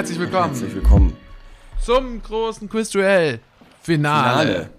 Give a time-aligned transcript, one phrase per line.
[0.00, 1.14] herzlich willkommen Herzlich willkommen.
[1.84, 3.38] zum großen Quizduell
[3.82, 4.30] Finale.
[4.46, 4.70] Finale.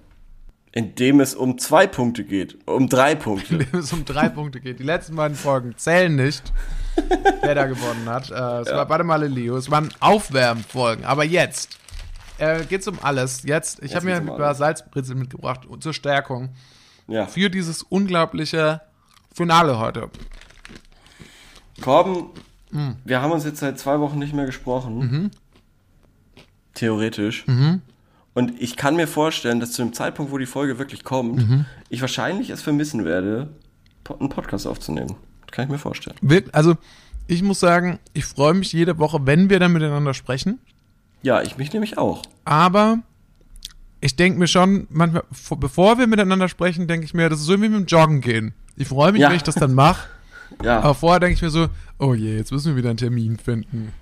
[0.71, 2.57] In dem es um zwei Punkte geht.
[2.67, 3.53] Um drei Punkte.
[3.53, 4.79] In dem es um drei Punkte geht.
[4.79, 6.51] Die letzten beiden Folgen zählen nicht,
[7.43, 8.31] wer da gewonnen hat.
[8.31, 9.57] Äh, es war beide Male Leo.
[9.57, 11.05] Es waren Aufwärmfolgen.
[11.05, 11.77] Aber jetzt
[12.39, 13.43] äh, geht's um alles.
[13.43, 14.57] Jetzt, ich habe mir ein paar alles.
[14.57, 16.49] Salzbrezel mitgebracht zur Stärkung
[17.07, 17.27] Ja.
[17.27, 18.81] für dieses unglaubliche
[19.31, 20.09] Finale heute.
[21.79, 22.31] Korben,
[22.71, 22.95] Hm.
[23.03, 24.97] wir haben uns jetzt seit zwei Wochen nicht mehr gesprochen.
[24.99, 25.31] Mhm.
[26.73, 27.45] Theoretisch.
[28.33, 31.65] Und ich kann mir vorstellen, dass zu dem Zeitpunkt, wo die Folge wirklich kommt, Mhm.
[31.89, 33.49] ich wahrscheinlich es vermissen werde,
[34.19, 35.15] einen Podcast aufzunehmen.
[35.47, 36.15] Das kann ich mir vorstellen.
[36.53, 36.75] Also,
[37.27, 40.59] ich muss sagen, ich freue mich jede Woche, wenn wir dann miteinander sprechen.
[41.23, 42.21] Ja, ich mich nämlich auch.
[42.45, 42.99] Aber
[43.99, 47.45] ich denke mir schon, manchmal, vor- bevor wir miteinander sprechen, denke ich mir, das ist
[47.45, 48.53] so wie mit dem Joggen gehen.
[48.75, 49.29] Ich freue mich, Ja.
[49.29, 50.07] wenn ich das dann mache.
[50.63, 50.79] Ja.
[50.79, 51.67] Aber vorher denke ich mir so,
[51.99, 53.93] oh je, jetzt müssen wir wieder einen Termin finden.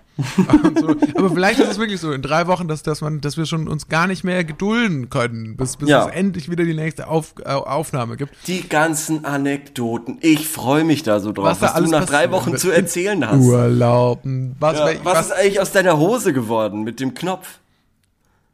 [0.81, 0.89] So.
[1.15, 3.69] Aber vielleicht ist es wirklich so in drei Wochen, dass, dass, man, dass wir schon
[3.69, 6.07] uns gar nicht mehr gedulden können, bis, bis Ja.
[6.09, 8.35] es endlich wieder die nächste Auf, äh, Aufnahme gibt.
[8.47, 10.17] Die ganzen Anekdoten.
[10.19, 13.39] Ich freue mich da so drauf, Was was, du nach drei Wochen zu erzählen hast.
[13.45, 14.57] Urlauben.
[14.59, 17.59] Was, Ja, wel- was, ist eigentlich aus deiner Hose geworden mit dem Knopf?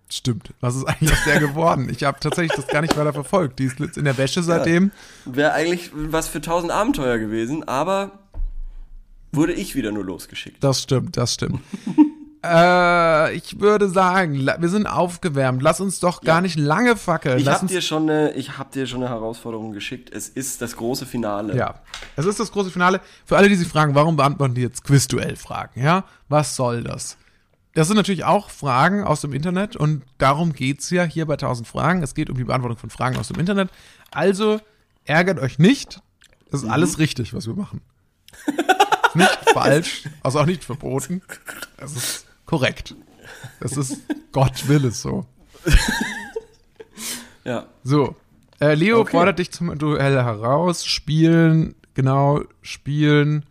[0.10, 0.54] Stimmt.
[0.60, 1.90] Was ist eigentlich aus der geworden?
[1.90, 3.60] Ich habe tatsächlich das gar nicht weiter verfolgt.
[3.60, 4.92] Die ist jetzt in der Wäsche seitdem.
[5.26, 8.20] Wäre eigentlich was für tausend Abenteuer gewesen, aber
[9.32, 10.64] wurde ich wieder nur losgeschickt.
[10.64, 11.60] Das stimmt, das stimmt.
[12.46, 15.62] äh, ich würde sagen, wir sind aufgewärmt.
[15.62, 17.40] Lass uns doch gar nicht lange fackeln.
[17.40, 20.12] Ich habe dir schon eine, ich hab dir schon eine Herausforderung geschickt.
[20.14, 21.56] Es ist das große Finale.
[21.56, 21.82] Ja.
[22.16, 23.02] Es ist das große Finale.
[23.26, 25.82] Für alle, die sich fragen, warum beantworten die jetzt Quizduell-Fragen?
[25.82, 26.06] Ja?
[26.30, 27.18] Was soll das?
[27.76, 31.68] Das sind natürlich auch Fragen aus dem Internet und darum geht's ja hier bei 1000
[31.68, 32.02] Fragen.
[32.02, 33.70] Es geht um die Beantwortung von Fragen aus dem Internet.
[34.12, 34.60] Also
[35.04, 36.02] ärgert euch nicht.
[36.50, 37.82] Das ist alles richtig, was wir machen.
[39.14, 41.22] nicht falsch, also auch nicht verboten.
[41.78, 42.96] Es ist korrekt.
[43.60, 43.98] Das ist,
[44.32, 45.26] Gott will es so.
[47.44, 47.68] Ja.
[47.84, 48.16] So,
[48.60, 49.12] äh, Leo Okay.
[49.12, 50.84] fordert dich zum Duell heraus.
[50.86, 53.46] Spielen, genau, spielen.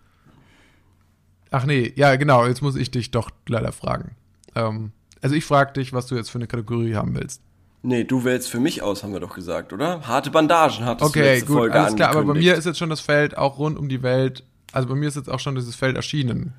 [1.55, 4.17] Ach nee, ja, genau, jetzt muss ich dich doch leider fragen.
[4.57, 4.91] Ähm,
[5.23, 7.41] also ich frage dich, was du jetzt für eine Kategorie haben willst.
[7.83, 10.05] Nee, du wählst für mich aus, haben wir doch gesagt, oder?
[10.05, 12.79] Harte Bandagen hattest du Okay, letzte gut, Folge alles klar, aber bei mir ist jetzt
[12.79, 14.43] schon das Feld auch rund um die Welt,
[14.73, 16.55] also bei mir ist jetzt auch schon dieses Feld erschienen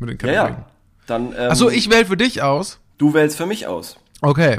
[0.00, 0.56] mit den Ja, Kategorien.
[0.58, 0.66] ja.
[1.06, 2.80] Dann, ähm, Achso, ich wähle für dich aus.
[2.98, 3.96] du wählst für mich aus.
[4.22, 4.58] Okay.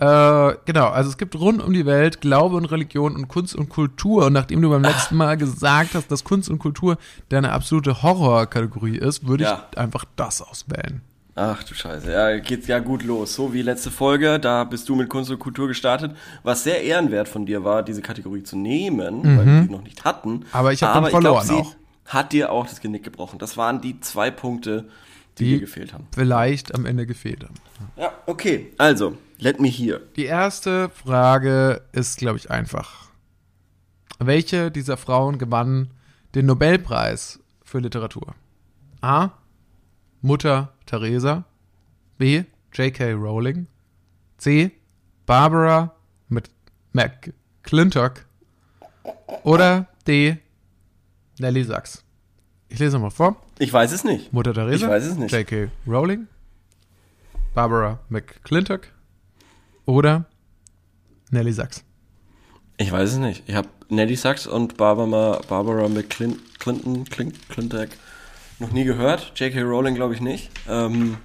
[0.00, 3.68] Äh, genau, also es gibt rund um die Welt Glaube und Religion und Kunst und
[3.68, 4.26] Kultur.
[4.26, 6.98] Und nachdem du beim letzten Mal gesagt hast, dass Kunst und Kultur
[7.30, 9.66] deine absolute Horrorkategorie ist, würde Ja.
[9.72, 11.00] ich einfach das auswählen.
[11.34, 13.34] Ach du Scheiße, ja, geht ja gut los.
[13.34, 17.28] So wie letzte Folge, da bist du mit Kunst und Kultur gestartet, was sehr ehrenwert
[17.28, 20.30] von dir war, diese Kategorie zu nehmen, weil wir die noch nicht hatten.
[20.32, 20.44] Mhm.
[20.52, 21.74] Aber ich hab dann glaub, verloren sie auch.
[22.06, 23.38] hat dir auch das Genick gebrochen.
[23.38, 24.88] Das waren die zwei Punkte,
[25.38, 26.08] die, Die- dir gefehlt haben.
[26.12, 27.54] Vielleicht am Ende gefehlt haben.
[27.96, 28.72] Ja, okay.
[28.76, 30.00] Also, let me hear.
[30.16, 33.08] Die erste Frage ist, glaube ich, einfach.
[34.18, 35.90] Welche dieser Frauen gewann
[36.34, 38.34] den Nobelpreis für Literatur?
[39.00, 39.30] A.
[40.20, 41.44] Mutter Teresa.
[42.18, 42.44] B.
[42.72, 43.12] J.K.
[43.12, 43.68] Rowling.
[44.36, 44.72] C.
[45.24, 45.94] Barbara
[46.28, 46.50] mit
[46.92, 48.24] McClintock.
[49.44, 50.38] Oder D.
[51.38, 52.04] Nelly Sachs.
[52.68, 53.36] Ich lese mal vor.
[53.58, 54.32] Ich weiß es nicht.
[54.32, 54.86] Mutter Teresa.
[54.86, 55.32] Ich weiß es nicht.
[55.32, 55.70] J.K.
[55.86, 56.26] Rowling.
[57.54, 58.88] Barbara McClintock.
[59.88, 60.26] Oder
[61.30, 61.82] Nelly Sachs.
[62.76, 63.42] Ich weiß es nicht.
[63.46, 67.04] Ich habe Nelly Sachs und Barbara, Barbara McClinton, Clinton,
[67.48, 67.88] Clinton,
[68.58, 69.32] noch nie gehört.
[69.36, 69.62] J.K.
[69.62, 70.50] Rowling glaube ich nicht.
[70.68, 71.16] Ähm,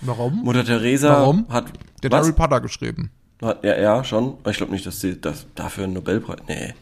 [0.00, 0.42] Warum?
[0.44, 1.46] Mutter Teresa Warum?
[1.50, 1.66] hat.
[2.02, 2.26] Der hat was?
[2.26, 3.10] Harry Potter geschrieben.
[3.42, 4.38] Hat, ja, ja, schon.
[4.40, 6.38] Aber Ich glaube nicht, dass sie das dafür einen Nobelpreis.
[6.48, 6.72] Nee.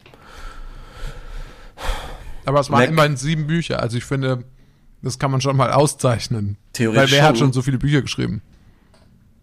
[2.45, 3.81] Aber es waren Mac- immerhin sieben Bücher.
[3.81, 4.45] Also ich finde,
[5.01, 6.55] das kann man schon mal auszeichnen.
[6.71, 7.47] Theoretisch Weil wer hat schon.
[7.47, 8.41] schon so viele Bücher geschrieben?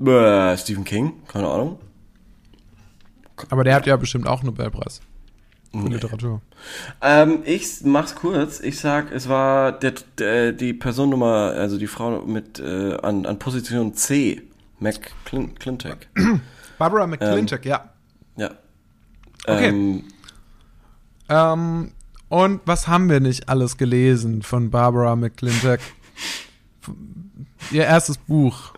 [0.05, 1.13] Äh, Stephen King?
[1.29, 1.79] Keine Ahnung.
[3.51, 5.01] Aber der hat ja bestimmt auch einen Nobelpreis
[5.73, 6.41] für Literatur.
[7.03, 8.61] Ähm, ich mach's kurz.
[8.61, 13.39] Ich sag, es war der, der, die Personnummer, also die Frau mit äh, an, an
[13.39, 14.43] Position C.
[14.81, 15.99] McClintock.
[16.79, 17.91] Barbara McClintock, ja.
[18.37, 18.51] Ja.
[19.47, 19.69] Okay.
[19.69, 20.05] Ähm,
[21.29, 21.93] Ähm,
[22.29, 25.81] und was haben wir nicht alles gelesen von Barbara McClintock?
[27.71, 28.73] Ihr erstes Buch.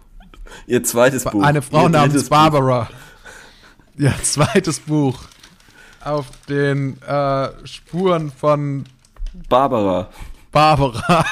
[0.68, 1.42] Ihr zweites Buch.
[1.42, 2.88] Eine Frau ihr namens Barbara.
[3.96, 5.18] Ja, zweites Buch.
[6.04, 8.84] Auf den äh, Spuren von
[9.32, 9.48] Buch.
[9.48, 10.08] Barbara.
[10.52, 11.24] Barbara.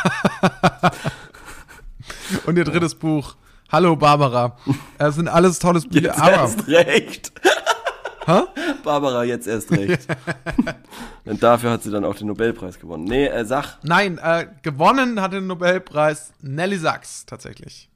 [2.46, 3.36] Und ihr drittes Buch.
[3.70, 4.56] Hallo Barbara.
[4.98, 7.32] Das sind alles tolles Bücher, Jetzt aber erst recht.
[8.26, 8.42] Hä?
[8.82, 10.06] Barbara jetzt erst recht.
[11.24, 13.04] Und dafür hat sie dann auch den Nobelpreis gewonnen.
[13.04, 13.78] Nee, äh, sag.
[13.82, 17.88] Nein, äh, gewonnen hat den Nobelpreis Nelly Sachs tatsächlich.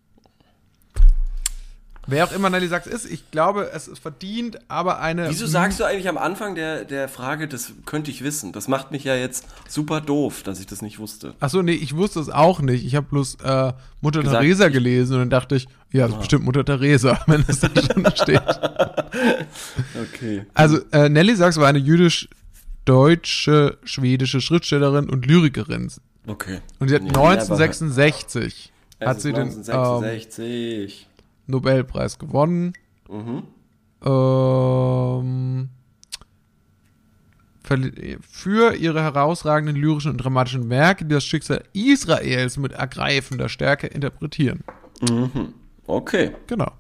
[2.11, 5.31] Wer auch immer Nelly Sachs ist, ich glaube, es ist verdient, aber eine.
[5.31, 8.53] Wieso sagst du eigentlich am Anfang der, der Frage, das könnte ich wissen?
[8.53, 11.35] Das macht mich ja jetzt super doof, dass ich das nicht wusste.
[11.41, 12.85] Achso, nee, ich wusste es auch nicht.
[12.85, 16.19] Ich habe bloß äh, Mutter Gesagt, Teresa gelesen und dann dachte ich, ja, das ist
[16.21, 18.43] bestimmt Mutter Teresa, wenn es da schon steht.
[20.15, 20.47] Okay.
[20.55, 25.91] Also, äh, Nelly Sachs war eine jüdisch-deutsche, schwedische Schriftstellerin und Lyrikerin.
[26.27, 26.61] Okay.
[26.79, 29.09] Und sie hat never 1966 heard.
[29.09, 31.09] hat sie den ähm, 1966.
[31.51, 32.73] Nobelpreis gewonnen.
[33.09, 33.43] Mhm.
[34.05, 35.69] Ähm,
[38.29, 44.65] für ihre herausragenden lyrischen und dramatischen Werke, die das Schicksal Israels mit ergreifender Stärke interpretieren.
[45.09, 45.55] Mhm.
[45.87, 46.33] Okay.
[46.47, 46.73] Genau.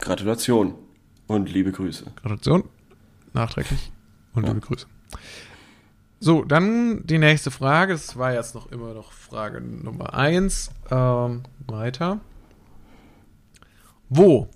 [0.00, 0.74] Gratulation.
[1.26, 2.04] Und liebe Grüße.
[2.16, 2.64] Gratulation.
[3.32, 3.90] Nachträglich.
[4.34, 4.86] Und liebe Grüße.
[6.20, 7.94] So, dann die nächste Frage.
[7.94, 10.70] Das war jetzt noch immer noch Frage Nummer eins.
[10.90, 12.20] Ähm, weiter.
[14.14, 14.50] Wo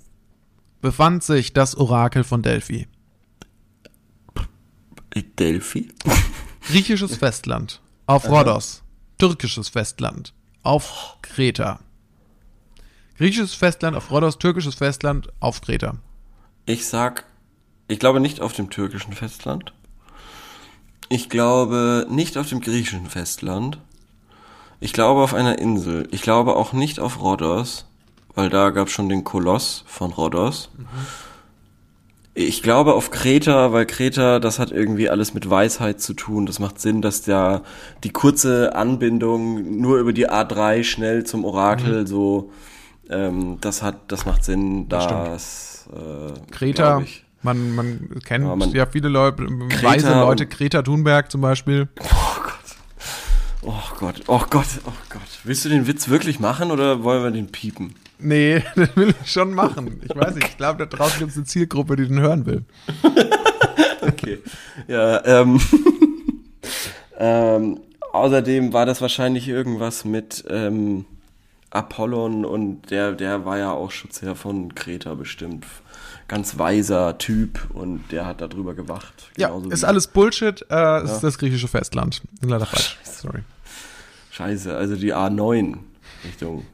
[0.83, 2.87] befand sich das Orakel von Delphi?
[5.39, 5.89] Delphi?
[6.69, 8.83] Griechisches Festland auf Rhodos.
[9.17, 11.81] Türkisches Festland auf Kreta.
[13.17, 15.97] Griechisches Festland auf Rhodos, türkisches Festland auf Kreta.
[16.67, 17.25] Ich sag,
[17.89, 19.73] ich glaube nicht auf dem türkischen Festland.
[21.09, 23.79] Ich glaube nicht auf dem griechischen Festland.
[24.81, 26.07] Ich glaube auf einer Insel.
[26.11, 27.87] Ich glaube auch nicht auf Rhodos,
[28.37, 30.71] weil da gab es schon den Koloss von Rhodos.
[32.35, 36.45] Ich glaube auf Kreta, weil Kreta, das hat irgendwie alles mit Weisheit zu tun.
[36.45, 37.63] Das macht Sinn, dass der
[38.05, 42.53] die kurze Anbindung nur über die A3 schnell zum Orakel so,
[43.09, 47.25] ähm, das hat, das macht Sinn, dass äh, Kreta, ich.
[47.43, 51.89] man, man kennt Ja, man- ja viele Leute, Kreta weise Leute, Greta Thunberg zum Beispiel.
[52.03, 52.53] Oh Gott.
[53.63, 55.23] Oh Gott, oh Gott, oh Gott.
[55.45, 57.95] Willst du den Witz wirklich machen oder wollen wir den piepen?
[58.19, 60.01] Nee, das will ich schon machen.
[60.03, 62.65] Ich weiß nicht, ich glaube, da draußen gibt es eine Zielgruppe, die den hören will.
[64.01, 64.39] Okay.
[64.87, 65.61] Ja, ähm,
[67.19, 67.81] ähm,
[68.13, 71.07] außerdem war das wahrscheinlich irgendwas mit ähm,
[71.71, 75.67] Apollon und der, der war ja auch Schutzherr von Kreta bestimmt.
[76.29, 79.31] Ganz weiser Typ und der hat darüber gewacht.
[79.37, 80.65] Ja, ist alles Bullshit.
[80.71, 82.23] Äh, es ist das griechische Festland.
[82.43, 82.99] Leider falsch.
[83.05, 83.41] Sorry.
[84.33, 85.79] Scheiße, also die A9
[86.25, 86.67] Richtung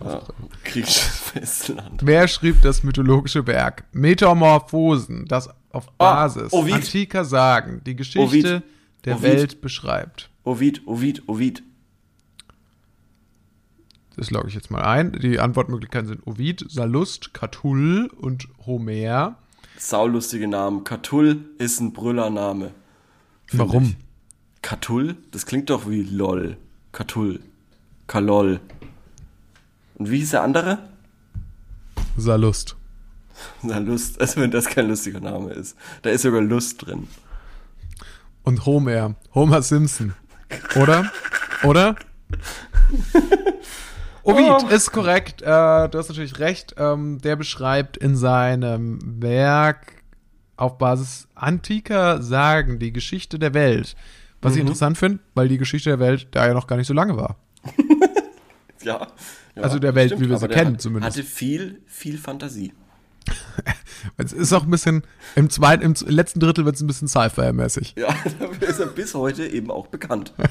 [0.00, 0.22] ja,
[0.64, 2.00] griechisches Festland.
[2.02, 6.74] Wer schrieb das mythologische Werk Metamorphosen, das auf Basis Ovid.
[6.74, 8.62] antiker Sagen die Geschichte Ovid.
[9.04, 9.22] der Ovid.
[9.22, 10.30] Welt beschreibt?
[10.44, 11.62] Ovid, Ovid, Ovid.
[14.16, 15.12] Das logge ich jetzt mal ein.
[15.12, 19.36] Die Antwortmöglichkeiten sind Ovid, Sallust, Catull und Homer.
[19.78, 20.84] Saulustige Namen.
[20.84, 22.72] Catull ist ein Brüllername.
[23.52, 23.84] Warum?
[23.84, 23.96] ich.
[24.62, 25.16] Catull?
[25.30, 26.56] Das klingt doch wie LOL.
[26.92, 27.40] Catull.
[28.06, 28.60] Kalol.
[30.02, 30.78] Und wie hieß der andere?
[32.16, 32.74] Sallust.
[33.62, 35.76] Na, Lust, also wenn das kein lustiger Name ist.
[36.02, 37.06] Da ist sogar Lust drin.
[38.42, 39.14] Und Homer.
[39.32, 40.14] Homer Simpson.
[40.74, 41.08] Oder?
[41.62, 41.94] Oder?
[44.24, 44.66] Ovid Oh.
[44.70, 45.40] ist korrekt.
[45.42, 45.46] Äh,
[45.88, 46.74] du hast natürlich recht.
[46.78, 50.02] Ähm, der beschreibt in seinem Werk
[50.56, 53.94] auf Basis antiker Sagen die Geschichte der Welt.
[54.40, 54.62] Was ich Mhm.
[54.66, 57.36] interessant finde, weil die Geschichte der Welt da ja noch gar nicht so lange war.
[58.84, 59.06] Ja.
[59.54, 61.16] Ja Also der Welt, wie wir sie kennen hat, zumindest.
[61.16, 62.72] Hatte viel, viel Fantasie.
[64.16, 65.04] Es ist auch ein bisschen,
[65.36, 67.94] im zweiten, im letzten Drittel wird es ein bisschen Sci-Fi-mäßig.
[67.96, 68.08] Ja,
[68.40, 70.32] dafür ist er bis heute eben auch bekannt.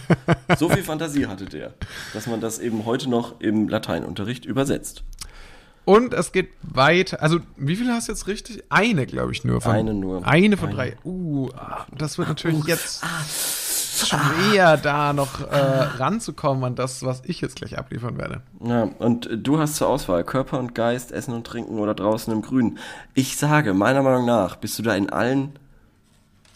[0.58, 1.74] So viel Fantasie hatte der,
[2.14, 5.04] dass man das eben heute noch im Lateinunterricht übersetzt.
[5.86, 7.22] Und es geht weiter.
[7.22, 8.64] Also, wie viel hast du jetzt richtig?
[8.70, 9.62] Eine, glaube ich, nur.
[9.62, 10.26] Von, Eine nur.
[10.28, 10.76] Eine von Eine.
[10.76, 10.98] drei.
[11.04, 13.04] Uh, ah, das wird natürlich jetzt
[13.92, 18.42] schwer, da noch äh, ranzukommen an das, was ich jetzt gleich abliefern werde.
[18.64, 22.42] Ja, und du hast zur Auswahl Körper und Geist, Essen und Trinken oder draußen im
[22.42, 22.78] Grün.
[23.14, 25.54] Ich sage, meiner Meinung nach bist du da in allen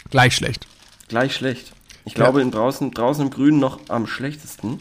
[0.09, 0.65] Gleich schlecht.
[1.07, 1.73] gleich schlecht.
[2.05, 4.79] Ich glaube, in draußen, draußen im Grün noch am schlechtesten.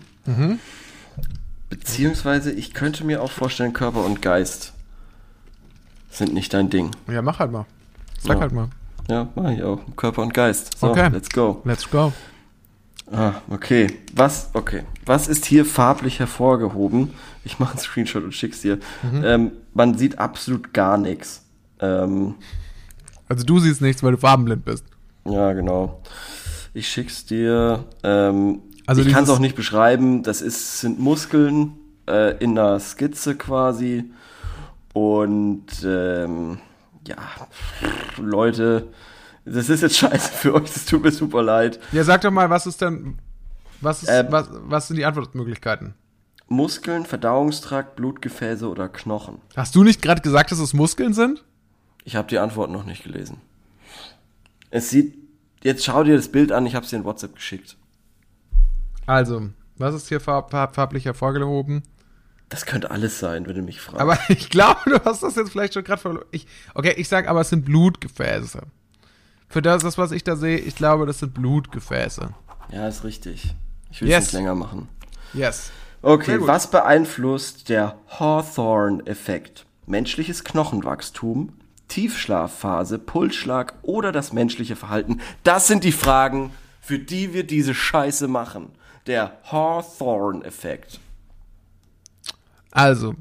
[1.71, 4.73] Beziehungsweise, ich könnte mir auch vorstellen, Körper und Geist
[6.11, 6.91] sind nicht dein Ding.
[7.09, 7.65] Ja, mach halt mal.
[8.21, 8.41] Sag Ja.
[8.43, 8.69] halt mal.
[9.09, 9.81] Ja, mach ich auch.
[9.97, 10.79] Körper und Geist.
[10.79, 11.09] So, Okay.
[11.13, 11.61] let's go.
[11.65, 12.13] Let's go.
[13.15, 13.87] Ah, okay.
[14.15, 14.83] Was, okay.
[15.07, 17.13] Was ist hier farblich hervorgehoben?
[17.45, 18.79] Ich mache einen Screenshot und schick's dir.
[19.23, 21.45] Ähm, man sieht absolut gar nichts.
[21.81, 22.35] Ähm,
[23.29, 24.85] Also, du siehst nichts, weil du farbenblind bist.
[25.25, 26.01] ja, genau.
[26.73, 27.85] Ich schick's dir.
[28.03, 30.23] Ähm, Also ich kann es auch nicht beschreiben.
[30.25, 31.73] Das ist, sind Muskeln
[32.09, 34.05] äh, in einer Skizze quasi.
[34.93, 36.59] Und ähm,
[37.07, 37.17] Ja,
[38.17, 38.89] Leute,
[39.45, 41.79] das ist jetzt scheiße für euch, das tut mir super leid.
[41.93, 43.19] Ja, sag doch mal, was ist denn,
[43.81, 44.27] was, ist, Ähm.
[44.31, 45.95] was, was sind die Antwortmöglichkeiten?
[46.49, 49.41] Muskeln, Verdauungstrakt, Blutgefäße oder Knochen?
[49.57, 51.45] Hast du nicht gerade gesagt, dass es Muskeln sind?
[52.05, 53.41] Ich habe die Antwort noch nicht gelesen.
[54.71, 55.17] Es sieht,
[55.63, 57.77] jetzt schau dir das Bild an, ich habe es dir in WhatsApp geschickt.
[59.07, 61.83] Also, was ist hier farb, farb, farblich hervorgehoben?
[62.49, 64.01] Das könnte alles sein, wenn du mich fragst.
[64.01, 66.27] Aber ich glaube, du hast das jetzt vielleicht schon gerade verloren.
[66.75, 68.63] Okay, ich sag aber, es sind Blutgefäße.
[69.49, 72.31] Für das, das, was ich da sehe, ich glaube, das sind Blutgefäße.
[72.71, 73.55] ja, ist richtig.
[73.91, 74.25] Ich will es Yes.
[74.25, 74.89] nicht länger machen.
[75.33, 75.71] Yes.
[76.03, 79.65] Okay, was beeinflusst der Hawthorne-Effekt?
[79.87, 81.53] Menschliches Knochenwachstum,
[81.89, 85.21] Tiefschlafphase, Pulsschlag oder das menschliche Verhalten?
[85.45, 88.71] Das sind die Fragen, für die wir diese Scheiße machen.
[89.07, 90.99] Der Hawthorne-Effekt.
[92.71, 93.15] Also,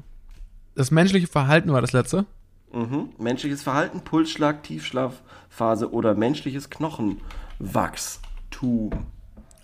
[0.74, 2.26] das menschliche Verhalten war das letzte.
[2.74, 3.10] Mhm.
[3.18, 8.90] Menschliches Verhalten, Pulsschlag, Tiefschlafphase oder menschliches Knochenwachstum.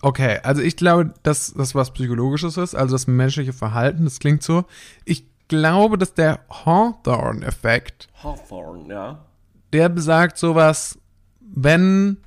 [0.02, 4.42] Okay, also ich glaube, dass das was Psychologisches ist, also das menschliche Verhalten, das klingt
[4.42, 4.64] so.
[5.04, 9.24] Ich glaube, dass der Hawthorne-Effekt, Hawthorne, ja.
[9.72, 10.98] der besagt sowas,
[11.40, 12.18] wenn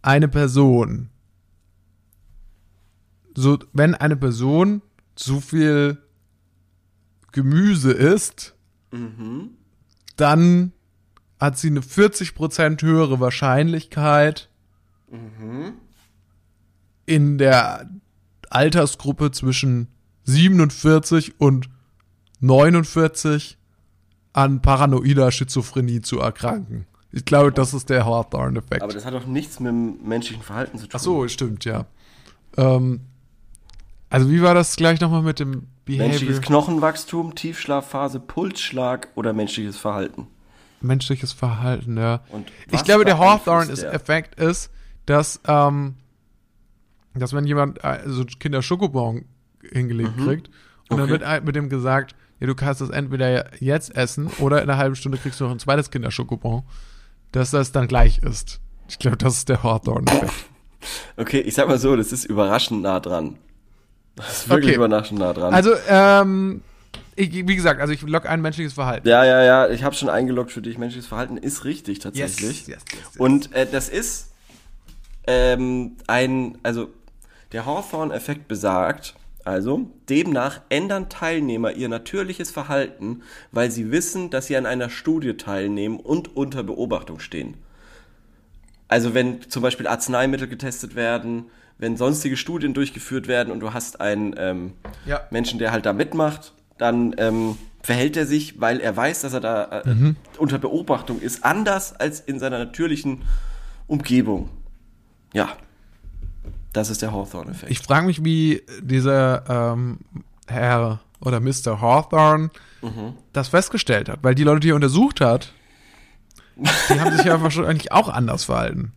[0.00, 1.10] eine Person,
[3.34, 4.80] so, wenn eine Person
[5.16, 5.98] zu viel
[7.32, 8.53] Gemüse isst,
[10.16, 10.72] dann
[11.40, 14.48] hat sie eine 40% höhere Wahrscheinlichkeit,
[17.06, 17.88] in der
[18.50, 19.88] Altersgruppe zwischen
[20.24, 21.68] 47 und
[22.40, 23.58] 49
[24.32, 26.86] an paranoider Schizophrenie zu erkranken.
[27.12, 28.82] Ich glaube, das ist der Hawthorne-Effekt.
[28.82, 30.90] Aber das hat doch nichts mit dem menschlichen Verhalten zu tun.
[30.94, 31.86] Ach so, stimmt, ja.
[32.56, 33.00] Ähm,
[34.14, 36.40] also wie war das gleich nochmal mit dem Menschliches Behavior?
[36.40, 40.26] Knochenwachstum, Tiefschlafphase, Pulsschlag oder menschliches Verhalten.
[40.80, 42.20] Menschliches Verhalten, ja.
[42.70, 44.70] Ich glaube, der Hawthorne-Effekt ist,
[45.06, 45.94] dass, ähm,
[47.14, 49.24] dass wenn jemand äh, so Kinder Schokobon
[49.72, 50.48] hingelegt kriegt
[50.90, 51.02] und dann Mhm.
[51.04, 51.10] Okay.
[51.12, 54.78] wird ein- mit dem gesagt, ja, du kannst das entweder jetzt essen oder in einer
[54.78, 56.64] halben Stunde kriegst du noch ein zweites Kinder Schokobon,
[57.32, 58.60] dass das dann gleich ist.
[58.88, 60.32] Ich glaube, das ist der Hawthorne-Effekt.
[61.16, 63.38] Okay, ich sag mal so, das ist überraschend nah dran.
[64.16, 64.76] Das ist wirklich Okay.
[64.76, 65.52] überraschend nah dran.
[65.54, 66.62] Also, ähm,
[67.16, 69.06] ich, wie gesagt, also ich log ein menschliches Verhalten.
[69.08, 70.78] ja, ja, ja, ich habe schon eingeloggt für dich.
[70.78, 72.66] Menschliches Verhalten ist richtig tatsächlich.
[72.66, 73.16] yes, yes, yes.
[73.18, 74.32] Und äh, das ist
[75.26, 76.88] ähm, ein, also
[77.52, 84.56] der Hawthorne-Effekt besagt, also demnach ändern Teilnehmer ihr natürliches Verhalten, weil sie wissen, dass sie
[84.56, 87.56] an einer Studie teilnehmen und unter Beobachtung stehen.
[88.88, 91.44] Also wenn zum Beispiel Arzneimittel getestet werden,
[91.78, 94.72] wenn sonstige Studien durchgeführt werden und du hast einen ähm,
[95.06, 95.20] Ja.
[95.30, 99.40] Menschen, der halt da mitmacht, dann ähm, verhält er sich, weil er weiß, dass er
[99.40, 100.16] da äh, Mhm.
[100.38, 103.22] unter Beobachtung ist, anders als in seiner natürlichen
[103.86, 104.48] Umgebung.
[105.32, 105.48] Ja,
[106.72, 107.70] das ist der Hawthorne-Effekt.
[107.70, 109.98] Ich frage mich, wie dieser ähm,
[110.46, 111.80] Herr oder Mr.
[111.80, 112.50] Hawthorne
[112.82, 113.14] Mhm.
[113.32, 115.52] das festgestellt hat, weil die Leute, die er untersucht hat,
[116.56, 118.92] die haben sich ja wahrscheinlich auch anders verhalten.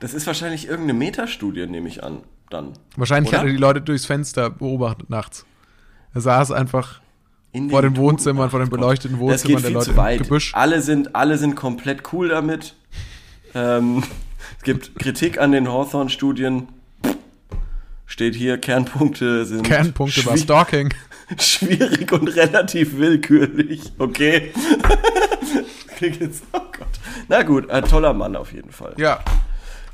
[0.00, 2.18] Das ist wahrscheinlich irgendeine Metastudie, nehme ich an,
[2.50, 2.72] dann.
[2.96, 3.40] Wahrscheinlich Oder?
[3.40, 5.46] hat er die Leute durchs Fenster beobachtet nachts.
[6.14, 7.00] Er saß einfach
[7.52, 10.22] In vor den den Wohnzimmern, Ach vor den beleuchteten Wohnzimmern der Leute im.
[10.22, 10.54] Gebüsch.
[10.54, 12.74] Alle sind, alle sind komplett cool damit.
[13.54, 14.02] Ähm,
[14.58, 16.68] es gibt Kritik an den Hawthorne-Studien.
[18.06, 20.92] Steht hier, Kernpunkte sind Kernpunkte war Stalking.
[21.38, 23.92] schwierig und relativ willkürlich.
[23.98, 24.52] Okay.
[26.00, 26.88] Jetzt, oh Gott.
[27.28, 28.94] Na gut, ein toller Mann auf jeden Fall.
[28.96, 29.20] Ja.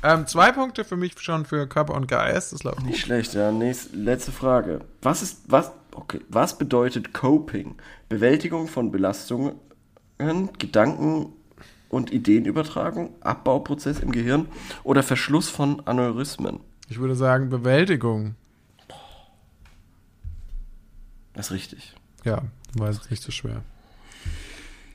[0.03, 2.53] Ähm, zwei Punkte für mich schon für Körper und Geist.
[2.53, 2.99] Das läuft Nicht gut.
[2.99, 3.51] schlecht, ja.
[3.51, 4.81] Nächst, letzte Frage.
[5.01, 7.75] Was ist, was, okay, was bedeutet Coping?
[8.07, 9.55] Bewältigung von Belastungen,
[10.59, 11.33] Gedanken
[11.89, 14.47] und Ideenübertragung, Abbauprozess im Gehirn
[14.83, 16.59] oder Verschluss von Aneurysmen?
[16.89, 18.35] Ich würde sagen Bewältigung.
[21.33, 21.95] Das ist richtig.
[22.23, 22.43] Ja,
[22.75, 23.61] war jetzt nicht so schwer.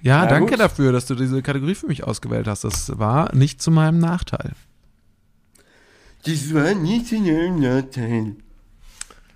[0.02, 0.60] Ja, Na danke gut.
[0.60, 2.64] dafür, dass du diese Kategorie für mich ausgewählt hast.
[2.64, 4.52] Das war nicht zu meinem Nachteil.
[6.24, 8.36] Das war nicht in ihrem Nachteil.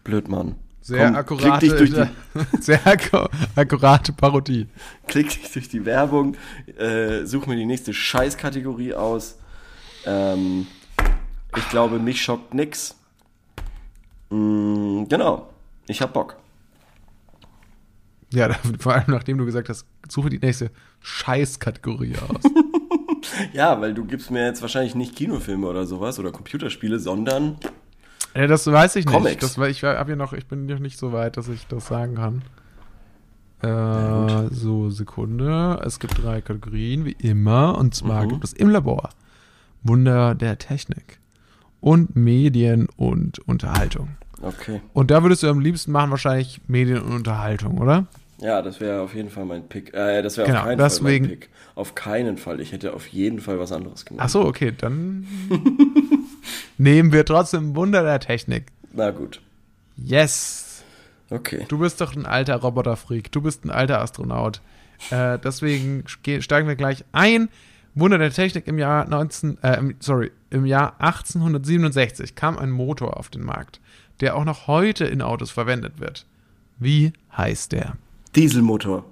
[0.05, 0.57] Blöd, Mann.
[0.83, 2.09] Sehr Komm, akkurate, Klick dich, durch
[2.53, 4.69] die, sehr akku akkurate Parodie.
[5.09, 6.37] klick dich durch die Werbung,
[6.79, 9.37] äh, such mir die nächste Scheißkategorie aus.
[10.05, 10.69] Ähm,
[11.57, 12.95] ich glaube, mich schockt nix.
[14.31, 15.49] Mm, genau.
[15.89, 16.37] Ich hab Bock.
[18.33, 22.43] Ja, vor allem nachdem du gesagt hast, suche die nächste Scheißkategorie aus.
[23.53, 27.57] Ja, weil du gibst mir jetzt wahrscheinlich nicht Kinofilme oder sowas oder Computerspiele, sondern
[28.37, 29.15] ja, das weiß ich nicht.
[29.15, 29.55] Comics.
[29.55, 32.15] Das, ich, hab ja noch, ich bin noch nicht so weit, dass ich das sagen
[32.15, 32.43] kann.
[33.63, 35.81] Äh, so, Sekunde.
[35.85, 37.77] Es gibt drei Kategorien, wie immer.
[37.79, 38.29] Und zwar Mhm.
[38.29, 39.11] gibt es im Labor
[39.83, 41.19] Wunder der Technik
[41.81, 44.11] und Medien und Unterhaltung.
[44.43, 44.81] Okay.
[44.93, 48.07] Und da würdest du am liebsten machen wahrscheinlich Medien und Unterhaltung, oder?
[48.39, 49.95] Ja, das wäre auf jeden Fall mein Pick.
[49.95, 51.49] Äh, das wäre Genau, auf keinen deswegen- Fall mein Pick.
[51.75, 52.61] Auf keinen Fall.
[52.61, 54.23] Ich hätte auf jeden Fall was anderes genommen.
[54.25, 55.27] Ach so, okay, dann
[56.79, 58.67] nehmen wir trotzdem Wunder der Technik.
[58.93, 59.41] Na gut.
[59.97, 60.83] Yes.
[61.31, 61.65] Okay.
[61.69, 63.33] Du bist doch ein alter Roboterfreak.
[63.33, 64.61] Du bist ein alter Astronaut.
[65.11, 67.49] Äh, deswegen ge- steigen wir gleich ein.
[67.95, 73.31] Wunder der Technik im Jahr 19, äh, sorry, im Jahr 1867 kam ein Motor auf
[73.31, 73.81] den Markt,
[74.21, 76.27] der auch noch heute in Autos verwendet wird.
[76.79, 77.97] Wie heißt der?
[78.35, 79.05] Dieselmotor.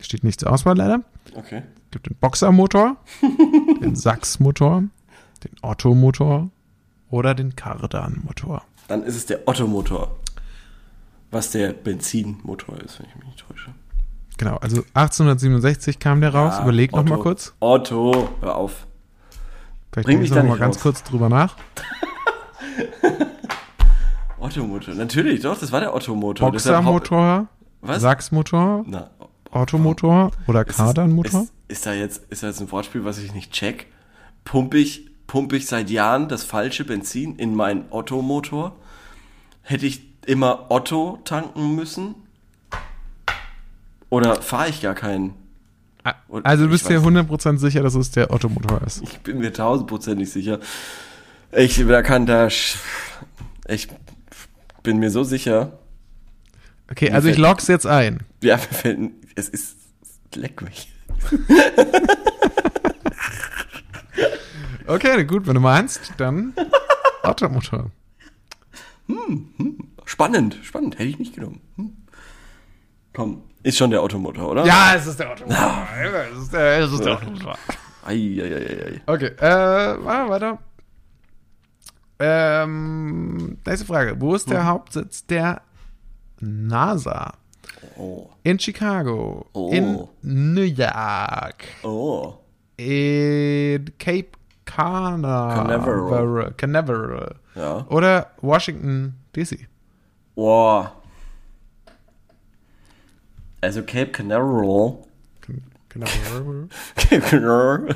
[0.00, 1.00] Steht nicht zur Auswahl leider.
[1.34, 1.62] Okay.
[1.86, 2.96] Es gibt den Boxermotor,
[3.80, 4.84] den Sachs-Motor,
[5.44, 6.50] den Otto-Motor
[7.10, 8.62] oder den Kardan-Motor.
[8.88, 10.16] Dann ist es der Ottomotor.
[11.30, 13.70] Was der Benzinmotor ist, wenn ich mich nicht täusche.
[14.38, 16.54] Genau, also 1867 kam der raus.
[16.58, 17.22] Ja, Überleg noch mal Otto.
[17.22, 17.54] kurz.
[17.60, 18.86] Otto, hör auf.
[19.92, 20.82] Vielleicht Bring mich ich da noch mal ganz raus.
[20.82, 21.56] kurz drüber nach.
[24.46, 24.94] Ottomotor.
[24.94, 26.50] Natürlich, doch, das war der Ottomotor.
[26.50, 27.48] Boxermotor,
[27.80, 28.02] Was?
[28.02, 29.10] Sachs-Motor, Na,
[29.50, 31.42] Ottomotor oder ist, Kardan-Motor?
[31.42, 33.86] ist, ist, da jetzt, ist da jetzt ein Wortspiel, was ich nicht check?
[34.44, 38.76] Pump ich, pump ich seit Jahren das falsche Benzin in meinen Ottomotor?
[39.62, 42.14] Hätte ich immer Otto tanken müssen?
[44.10, 45.34] Oder fahre ich gar keinen?
[46.28, 49.02] Und Also du bist dir weiß- 100% sicher, dass es der Ottomotor ist.
[49.02, 50.60] Ich bin mir tausendprozentig sicher.
[51.50, 53.88] Ich, da kann da, ich
[54.86, 55.78] bin mir so sicher.
[56.90, 58.20] Okay, also ich log's jetzt ein.
[58.40, 59.76] Ja, mir fällt, es ist,
[60.34, 60.92] leck mich.
[64.88, 66.54] Okay, gut, wenn du meinst, dann
[67.24, 67.90] Ottomotor.
[70.04, 71.60] Spannend, spannend, hätte ich nicht genommen.
[71.74, 71.96] Hm.
[73.12, 74.64] Komm, ist schon der Ottomotor, oder?
[74.64, 75.88] Ja, es ist der Ottomotor.
[76.32, 77.58] Es ist der, es ist der Ottomotor.
[78.04, 79.00] Eieieiei.
[79.06, 80.58] Okay, äh, machen wir weiter.
[82.18, 84.20] Ähm, nächste Frage.
[84.20, 85.62] Wo ist der Hauptsitz der
[86.40, 87.34] NASA?
[87.96, 89.46] Oh, In Chicago.
[89.52, 89.70] Oh.
[89.70, 91.64] In New York.
[91.82, 92.34] oh.
[92.78, 94.32] In Cape
[94.66, 95.66] Canaveral.
[95.66, 96.54] Canaveral.
[96.56, 97.34] Canaveral.
[97.54, 97.86] Ja.
[97.88, 99.66] Oder Washington, D.C.
[100.34, 100.92] Boah.
[103.62, 104.98] Also Cape Canaveral.
[105.88, 106.68] Canaveral.
[106.96, 107.94] Cape Canaveral.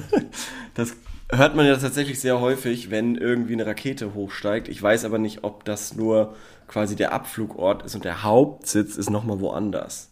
[0.74, 0.94] Das
[1.32, 4.68] hört man ja tatsächlich sehr häufig, wenn irgendwie eine Rakete hochsteigt.
[4.68, 6.34] Ich weiß aber nicht, ob das nur
[6.68, 10.10] quasi der Abflugort ist und der Hauptsitz ist nochmal woanders.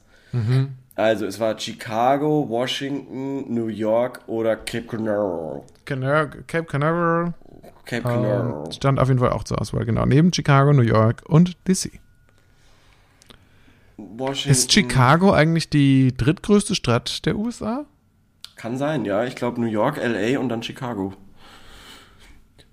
[0.95, 5.63] Also es war Chicago, Washington, New York oder Cape Canaveral.
[5.85, 7.35] Cana Cape Canaveral
[7.85, 8.65] Cape Canaveral.
[8.67, 9.85] ähm, stand auf jeden Fall auch zur Auswahl.
[9.85, 12.01] Genau, neben Chicago, New York und D.C.
[13.97, 14.51] Washington.
[14.51, 17.87] Ist Chicago eigentlich die drittgrößte Stadt der USA?
[18.59, 19.25] Kann sein, ja.
[19.25, 21.15] Ich glaube New York, LA und dann Chicago.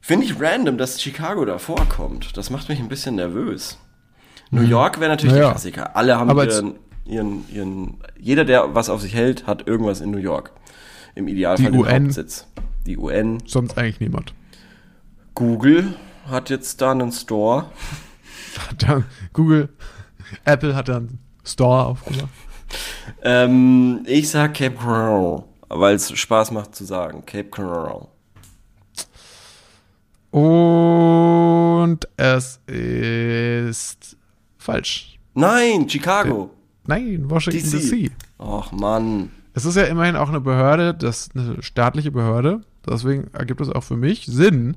[0.02, 2.36] Finde ich random, dass Chicago da vorkommt.
[2.38, 3.78] Das macht mich ein bisschen nervös.
[4.52, 5.40] New York wäre natürlich Mhm.
[5.40, 5.48] Naja.
[5.50, 5.96] der Klassiker.
[5.96, 10.18] Alle haben ihren, ihren, ihren, jeder, der was auf sich hält, hat irgendwas in New
[10.18, 10.52] York.
[11.16, 12.04] Im Idealfall Die UN.
[12.06, 12.48] Hauptsitz.
[12.86, 13.38] Die UN.
[13.46, 14.34] Sonst eigentlich niemand.
[15.34, 15.94] Google
[16.30, 17.70] hat jetzt da einen Store.
[18.80, 19.70] Dann Google,
[20.46, 22.30] Apple hat dann Store aufgemacht.
[23.22, 27.26] Ähm, ich sag Cape Canaveral, weil es Spaß macht zu sagen.
[27.26, 28.08] Cape Canaveral.
[30.32, 34.18] Und es ist
[34.58, 35.18] falsch.
[35.34, 36.50] Nein, Chicago.
[36.88, 38.12] Nein, Washington DC.
[38.40, 39.32] Och Mann.
[39.54, 42.62] Es ist ja immerhin auch eine Behörde, das eine staatliche Behörde.
[42.86, 44.76] Deswegen ergibt es auch für mich Sinn,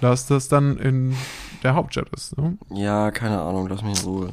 [0.00, 1.14] dass das dann in
[1.62, 2.36] der Hauptstadt ist.
[2.38, 2.56] Ne?
[2.70, 4.30] Ja, keine Ahnung, lass mich in Ruhe.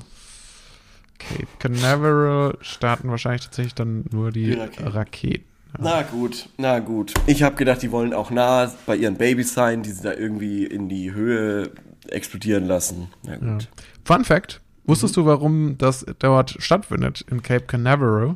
[1.19, 4.87] Cape Canaveral starten wahrscheinlich tatsächlich dann nur die, Die Raketen.
[4.87, 5.50] Raketen.
[5.79, 7.13] Na gut, na gut.
[7.27, 10.65] Ich habe gedacht, die wollen auch nah bei ihren Babys sein, die sie da irgendwie
[10.65, 11.71] in die Höhe
[12.07, 13.07] explodieren lassen.
[13.23, 13.37] Na Ja.
[13.37, 13.69] gut.
[14.03, 18.35] Fun Fact: Wusstest du, warum das dort stattfindet, in Cape Canaveral,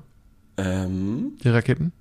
[0.58, 1.92] Ähm, die Raketen?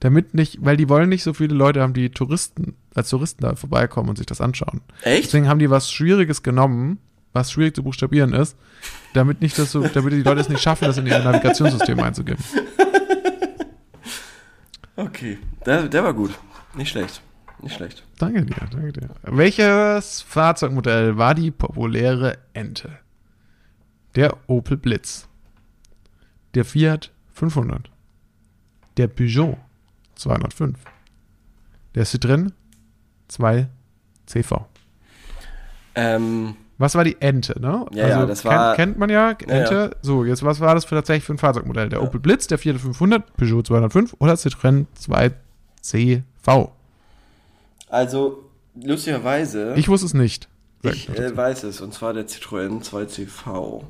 [0.00, 3.54] Damit nicht, weil die wollen nicht so viele Leute haben, die Touristen, als Touristen da
[3.54, 4.80] vorbeikommen und sich das anschauen.
[5.02, 5.26] echt?
[5.26, 6.98] Deswegen haben die was Schwieriges genommen,
[7.32, 8.56] was schwierig zu buchstabieren ist,
[9.14, 12.42] damit nicht das so, damit die Leute es nicht schaffen, das in ihr Navigationssystem einzugeben.
[14.96, 16.38] Okay, der, der war gut.
[16.74, 17.22] Nicht schlecht.
[17.60, 18.04] Nicht schlecht.
[18.18, 19.10] Danke dir, danke dir.
[19.22, 22.98] Welches Fahrzeugmodell war die populäre Ente?
[24.14, 25.28] Der Opel Blitz.
[26.54, 27.90] Der Fiat 500.
[28.96, 29.56] Der Peugeot
[30.16, 30.78] 205.
[31.94, 32.52] Der Citroën
[33.28, 33.68] 2
[34.26, 34.66] CV.
[35.94, 37.86] Ähm, Was war die Ente, ne?
[37.92, 39.90] Ja, ja, das war- Kennt, kennt man ja, Ente.
[39.92, 41.88] Ja, So, jetzt, was war das für tatsächlich für ein Fahrzeugmodell?
[41.88, 46.70] Der Opel Blitz, der Fiat 500, Peugeot 205 oder Citroën 2CV?
[47.88, 50.48] Also, lustigerweise, Ich wusste es nicht.
[50.82, 53.84] Ich äh, weiß es, und zwar der Citroën 2CV.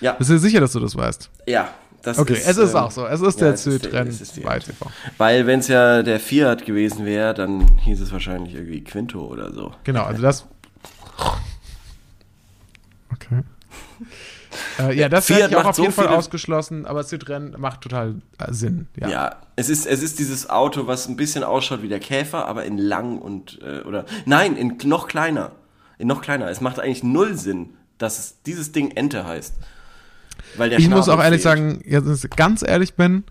[0.00, 1.30] Ja, Bist du sicher, dass du das weißt?
[1.46, 1.68] ja,
[2.06, 2.46] das Okay, ist.
[2.46, 3.04] es ist ähm, auch so.
[3.06, 4.86] Es ist ja, der ist Citroën ist 2CV.
[5.18, 9.52] Weil, wenn es ja der Fiat gewesen wäre, dann hieß es wahrscheinlich irgendwie Quinto oder
[9.52, 9.72] so.
[9.84, 10.46] Genau, also das.
[13.12, 13.42] Okay.
[14.78, 18.14] Äh, ja, das Fiat ich auch auf so jeden Fall ausgeschlossen, aber Citroën macht total
[18.38, 18.88] äh, Sinn.
[18.98, 19.08] Ja.
[19.08, 22.64] Ja, es, ist, es ist dieses Auto, was ein bisschen ausschaut wie der Käfer, aber
[22.64, 25.52] in lang und, äh, oder, nein, in noch kleiner.
[25.98, 26.48] In noch kleiner.
[26.48, 29.54] Es macht eigentlich null Sinn, dass es dieses Ding Ente heißt.
[30.56, 31.56] Weil der Ich muss auch ehrlich fehlt.
[31.58, 33.24] sagen, jetzt, wenn ich ganz ehrlich bin,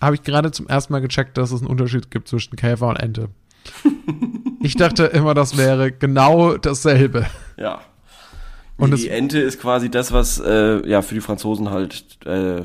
[0.00, 2.96] habe ich gerade zum ersten Mal gecheckt, dass es einen Unterschied gibt zwischen Käfer und
[2.96, 3.28] Ente.
[4.60, 7.26] ich dachte immer, das wäre genau dasselbe.
[7.56, 7.80] Ja.
[8.76, 12.62] Und die Ente ist quasi das, was äh, ja für die Franzosen halt äh,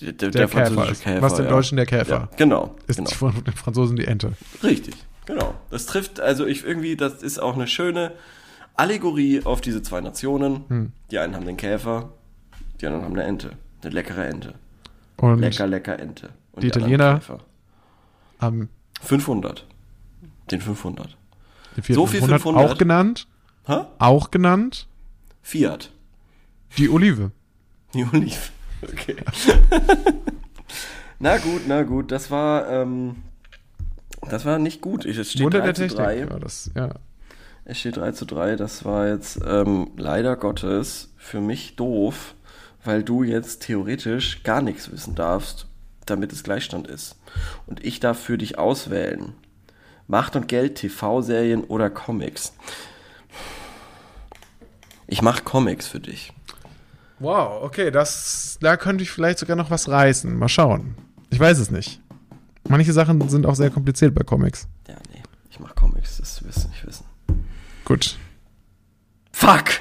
[0.00, 1.02] der, der, Der, französische Käfer ist.
[1.02, 1.22] Käfer.
[1.22, 1.50] was dem ja.
[1.50, 2.74] Deutschen der Käfer Ja, genau.
[2.86, 2.96] ist.
[2.96, 3.10] genau.
[3.10, 4.32] Von den Franzosen die Ente.
[4.62, 4.94] Richtig,
[5.26, 5.54] genau.
[5.70, 8.12] Das trifft, also ich irgendwie, das ist auch eine schöne
[8.74, 10.64] Allegorie auf diese zwei Nationen.
[10.68, 10.92] Hm.
[11.10, 12.10] Die einen haben den Käfer,
[12.80, 13.52] die anderen haben eine Ente.
[13.82, 14.54] Eine leckere Ente.
[15.16, 16.30] Und Lecker, lecker Ente.
[16.52, 17.38] Und die anderen Italiener-
[18.38, 18.68] am
[19.02, 19.66] 500.
[20.50, 21.16] Den 500.
[21.76, 22.70] die Fiat So viel 500 500?
[22.70, 23.26] auch genannt,
[23.66, 23.80] Hä?
[23.98, 24.86] auch genannt,
[25.42, 25.90] Fiat.
[26.78, 27.30] die Olive.
[27.94, 28.36] Die Olive.
[28.82, 29.16] Okay.
[31.18, 32.12] na gut, na gut.
[32.12, 33.16] Das war, ähm,
[34.28, 35.04] das war nicht gut.
[35.06, 35.98] Ich- Es steht Wunder 3 der zu Technik.
[35.98, 36.18] 3.
[36.18, 36.90] Ja, das, ja.
[37.64, 38.56] Es steht 3 zu 3.
[38.56, 42.34] Das war jetzt ähm, leider Gottes für mich doof,
[42.86, 45.66] weil du jetzt theoretisch gar nichts wissen darfst,
[46.06, 47.16] damit es Gleichstand ist.
[47.66, 49.34] Und ich darf für dich auswählen.
[50.08, 52.52] Macht und Geld, TV-Serien oder Comics.
[55.06, 56.32] Ich mache Comics für dich.
[57.18, 60.36] Wow, okay, das, da könnte ich vielleicht sogar noch was reißen.
[60.36, 60.94] Mal schauen.
[61.30, 62.00] Ich weiß es nicht.
[62.68, 64.68] Manche Sachen sind auch sehr kompliziert bei Comics.
[64.88, 65.22] Ja, nee.
[65.50, 67.04] Ich mache Comics, das wirst du nicht wissen.
[67.84, 68.16] Gut.
[69.32, 69.80] Fuck!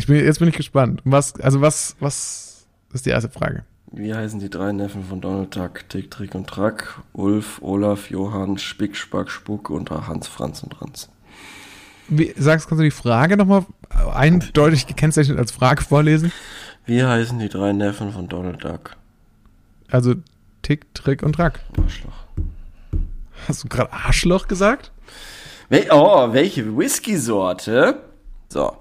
[0.00, 1.02] Ich bin, jetzt bin ich gespannt.
[1.04, 3.64] Was, also was, was ist die erste Frage?
[3.92, 5.86] Wie heißen die drei Neffen von Donald Duck?
[5.90, 6.98] Tick, Trick und Track.
[7.12, 11.10] Ulf, Olaf, Johann, Spick, Spack, Spuck und Hans, Franz und Ranz.
[12.08, 13.66] Wie, sagst, kannst du die Frage nochmal
[14.14, 16.32] eindeutig gekennzeichnet als Frage vorlesen?
[16.86, 18.96] Wie heißen die drei Neffen von Donald Duck?
[19.90, 20.14] Also
[20.62, 21.60] Tick, Trick und Track.
[21.76, 22.24] Arschloch.
[23.46, 24.92] Hast du gerade Arschloch gesagt?
[25.68, 28.00] Wel oh, welche Whisky-Sorte?
[28.48, 28.79] So.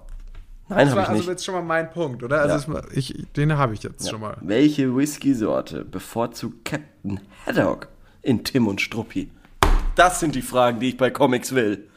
[0.70, 1.28] Nein, habe ich nicht.
[1.28, 2.42] jetzt schon mal mein Punkt, oder?
[2.42, 2.74] Also Ja.
[2.82, 4.38] mal- ich, den habe ich jetzt schon mal.
[4.42, 7.88] Welche Whisky-Sorte bevorzugt Captain Haddock
[8.22, 9.32] in Tim und Struppi?
[9.96, 11.88] Das sind die Fragen, die ich bei Comics will.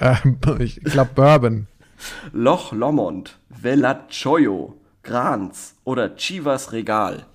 [0.00, 1.66] Ähm, ich glaube Bourbon.
[2.32, 7.26] Loch Lomond, Velachoyo, Granz oder Chivas Regal?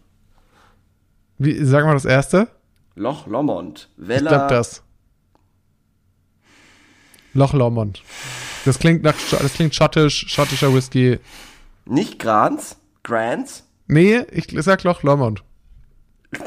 [1.38, 2.48] Wie, sag mal das erste.
[2.95, 4.30] Loch Lomond, Ich Vela...
[4.30, 4.82] glaube das.
[7.34, 8.02] Loch Lomond.
[8.65, 11.19] Das klingt nach, das klingt schottisch, schottischer Whisky.
[11.86, 12.78] Nicht Granz?
[13.04, 13.63] Grants?
[13.88, 15.43] Nee, ich sag Loch Lomond.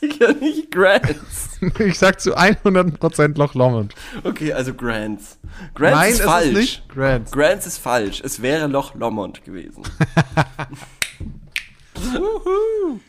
[0.00, 1.46] Sicher nicht Grants.
[1.80, 3.92] Ich sag zu 100% Loch Lomond.
[4.22, 5.38] Okay, also Grants.
[5.74, 6.46] Grants Nein, ist falsch.
[6.46, 7.32] ist nicht Grants.
[7.32, 8.20] Grants ist falsch.
[8.24, 9.82] Es wäre Loch Lomond gewesen.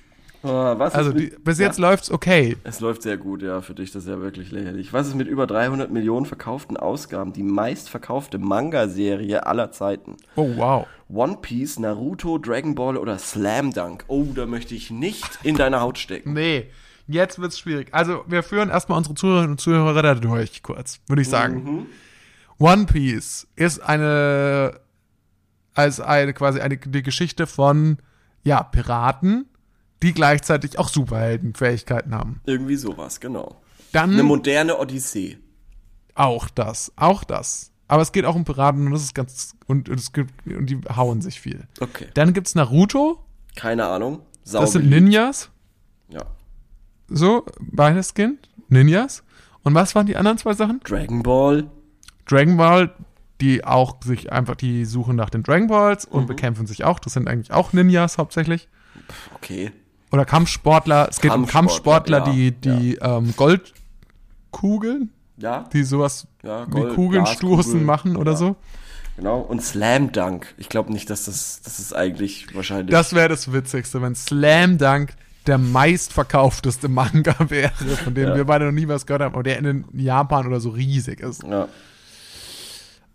[0.44, 2.58] oh, was Also die, mit, bis jetzt ja, läuft's okay.
[2.64, 4.94] Es läuft sehr gut, ja, für dich das ist ja wirklich lächerlich.
[4.94, 10.18] Was ist mit über 300 Millionen verkauften Ausgaben die meistverkaufte Manga-Serie aller Zeiten?
[10.36, 10.88] Oh, wow.
[11.10, 14.06] One Piece, Naruto, Dragon Ball oder Slam Dunk?
[14.08, 16.34] Oh, da möchte ich nicht in deine Haut stecken.
[16.34, 16.70] Nee,
[17.08, 17.90] jetzt wird's schwierig.
[17.92, 21.88] Also, wir führen erstmal unsere Zuhörerinnen und Zuhörer da durch, kurz, würde ich sagen.
[22.60, 24.80] One Piece ist eine,
[25.74, 27.98] als eine, quasi eine, die Geschichte von,
[28.44, 29.46] ja, Piraten,
[30.04, 32.42] die gleichzeitig auch Superheldenfähigkeiten haben.
[32.46, 33.62] Irgendwie sowas, genau.
[33.92, 35.38] Dann Eine moderne Odyssee.
[36.16, 37.72] auch das, auch das.
[37.88, 40.80] Aber es geht auch um Piraten und das ist ganz, und, und gibt, und die
[40.96, 41.68] hauen sich viel.
[41.80, 42.08] Okay.
[42.14, 44.22] Dann gibt's Naruto, Keine Ahnung.
[44.44, 44.90] Sau das sind.
[44.90, 45.50] Ninjas,
[46.08, 46.24] Ja.
[47.08, 49.24] so, beides Kind, Ninjas.
[49.64, 50.80] Und was waren die anderen zwei Sachen?
[50.84, 51.70] Dragon Ball.
[52.28, 52.96] Dragon Ball,
[53.42, 56.14] die auch sich einfach, die suchen nach den Dragon Balls Mhm.
[56.16, 57.00] und bekämpfen sich auch.
[57.00, 58.70] Das sind eigentlich auch Ninjas hauptsächlich.
[59.36, 59.72] Okay.
[60.12, 61.08] Oder Kampfsportler.
[61.10, 66.96] Es geht um Kampfsportler, Kampfsportler, die, die ähm, Goldkugeln, Ja, die sowas Ja, wie Gold-
[66.96, 68.38] Kugeln Glaskugeln, stoßen machen oder ja.
[68.38, 68.56] so.
[69.18, 69.40] genau.
[69.40, 70.54] Und Slam Dunk.
[70.58, 72.90] Ich glaube nicht, dass das, das ist eigentlich wahrscheinlich.
[72.92, 75.14] Das wäre das Witzigste, wenn Slam Dunk
[75.48, 77.72] der meistverkaufteste Manga wäre,
[78.04, 78.36] von dem Ja.
[78.36, 81.44] wir beide noch nie was gehört haben, aber der in Japan oder so riesig ist.
[81.44, 81.68] Ja.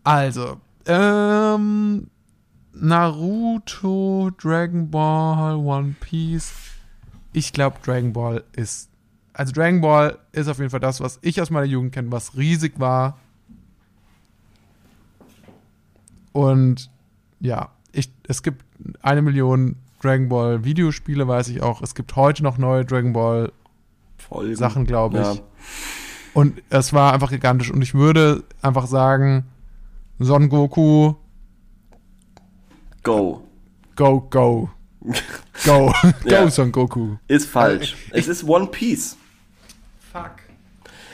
[0.05, 2.09] Also, ähm,
[2.73, 6.53] Naruto, Dragon Ball, One Piece.
[7.35, 8.89] Ich glaube, Dragon Ball ist,
[9.33, 12.37] also Dragon Ball ist auf jeden Fall das, was ich aus meiner Jugend kenne, was
[12.37, 13.19] riesig war.
[16.33, 16.91] Und
[17.41, 18.65] ja, ich, es gibt
[19.03, 21.83] eine Million Dragon Ball Videospiele, weiß ich auch.
[21.83, 23.53] Es gibt heute noch neue Dragon Ball
[24.17, 24.57] Folgen.
[24.57, 25.35] Sachen, glaube ich.
[25.37, 25.43] Ja.
[26.35, 27.71] Und es war einfach gigantisch.
[27.71, 29.47] Und ich würde einfach sagen,
[30.21, 31.15] Son Goku,
[33.03, 33.45] Go.
[33.97, 34.71] go, go.
[35.65, 35.93] Go.
[36.25, 36.51] go, Ja.
[36.51, 37.17] Son Goku.
[37.29, 37.97] Ist falsch.
[38.09, 39.17] Ich- es ist One Piece.
[40.13, 40.33] Fuck.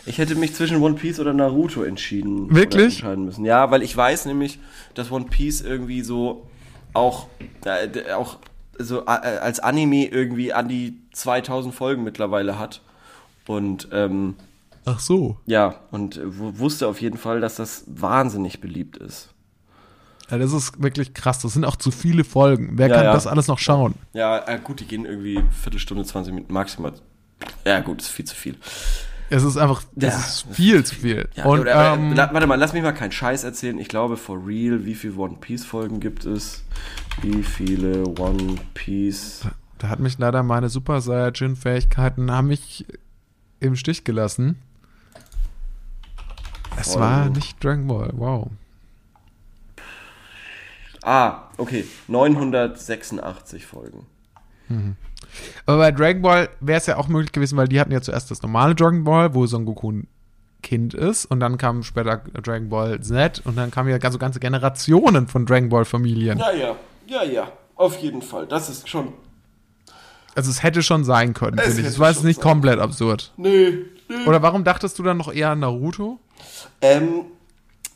[0.06, 2.54] Ich hätte mich zwischen One Piece oder Naruto entschieden.
[2.54, 2.94] Wirklich?
[2.96, 3.44] Entscheiden müssen.
[3.44, 4.58] Ja, weil ich weiß nämlich,
[4.94, 6.46] dass One Piece irgendwie so
[6.94, 7.28] auch,
[7.64, 8.38] äh, auch
[8.78, 12.80] so äh, als Anime irgendwie an die 2000 Folgen mittlerweile hat.
[13.46, 14.34] Und ähm,
[14.86, 15.36] Ach so.
[15.46, 19.28] ja, und äh, wu- wusste auf jeden Fall, dass das wahnsinnig beliebt ist.
[20.38, 21.40] Das ist wirklich krass.
[21.40, 22.70] Das sind auch zu viele Folgen.
[22.74, 23.12] Wer Ja, kann ja.
[23.12, 23.94] das alles noch schauen?
[24.12, 26.92] Ja, äh, gut, die gehen irgendwie Viertelstunde, 20 Minuten maximal.
[27.66, 28.56] Ja, gut, ist viel zu viel.
[29.32, 30.20] Es ist einfach, das Ja.
[30.20, 31.28] ist viel zu viel.
[31.34, 33.78] Ja, Und, oder, aber, ähm, warte mal, lass mich mal keinen Scheiß erzählen.
[33.78, 36.64] Ich glaube, for real, wie viele One Piece Folgen gibt es?
[37.22, 39.42] Wie viele One Piece?
[39.78, 42.84] da hat mich leider meine Super Saiyajin-Fähigkeiten haben mich
[43.60, 44.56] im Stich gelassen.
[46.78, 47.00] Es Folgen.
[47.00, 48.10] war nicht Dragon Ball.
[48.14, 48.50] Wow.
[51.02, 54.06] Ah, okay, 986 Folgen.
[55.66, 58.30] Aber bei Dragon Ball wäre es ja auch möglich gewesen, weil die hatten ja zuerst
[58.30, 60.08] das normale Dragon Ball, wo Son Goku ein
[60.62, 64.40] Kind ist und dann kam später Dragon Ball Z und dann kamen ja so ganze
[64.40, 66.38] Generationen von Dragon Ball Familien.
[66.38, 68.46] Ja, ja, ja, ja, auf jeden Fall.
[68.46, 69.12] Das ist schon.
[70.34, 71.86] Also es hätte schon sein können, finde ich.
[71.86, 73.32] Es war jetzt nicht sein komplett absurd.
[73.36, 74.26] Nee, nee.
[74.26, 76.20] Oder warum dachtest du dann noch eher an Naruto?
[76.80, 77.24] Ähm,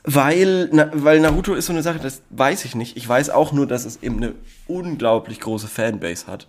[0.05, 2.97] weil, na, weil Naruto ist so eine Sache, das weiß ich nicht.
[2.97, 4.35] Ich weiß auch nur, dass es eben eine
[4.69, 6.47] unglaublich große Fanbase hat.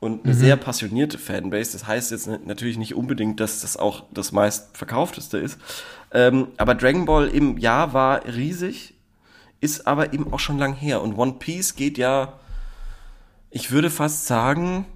[0.00, 1.72] Und eine sehr passionierte Fanbase.
[1.72, 5.58] Das heißt jetzt natürlich nicht unbedingt, dass das auch das meistverkaufteste ist.
[6.12, 8.94] Ähm, aber Dragon Ball im Jahr war riesig,
[9.60, 11.02] ist aber eben auch schon lang her.
[11.02, 12.34] Und One Piece geht ja,
[13.50, 14.86] ich würde fast sagen,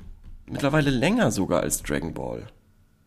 [0.46, 2.46] mittlerweile länger sogar als Dragon Ball.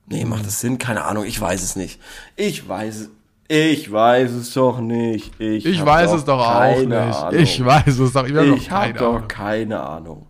[0.08, 0.78] Nee, macht das Sinn?
[0.78, 2.00] Keine Ahnung, ich weiß es nicht.
[2.36, 3.10] Ich weiß es.
[3.48, 5.40] Ich weiß es doch nicht.
[5.40, 6.92] Ich, Ich hab weiß es doch auch nicht.
[6.92, 7.40] Ahnung.
[7.40, 8.26] Ich weiß es doch.
[8.28, 9.28] Ich, hab Ich doch habe keine doch Ahnung.
[9.28, 10.28] keine Ahnung.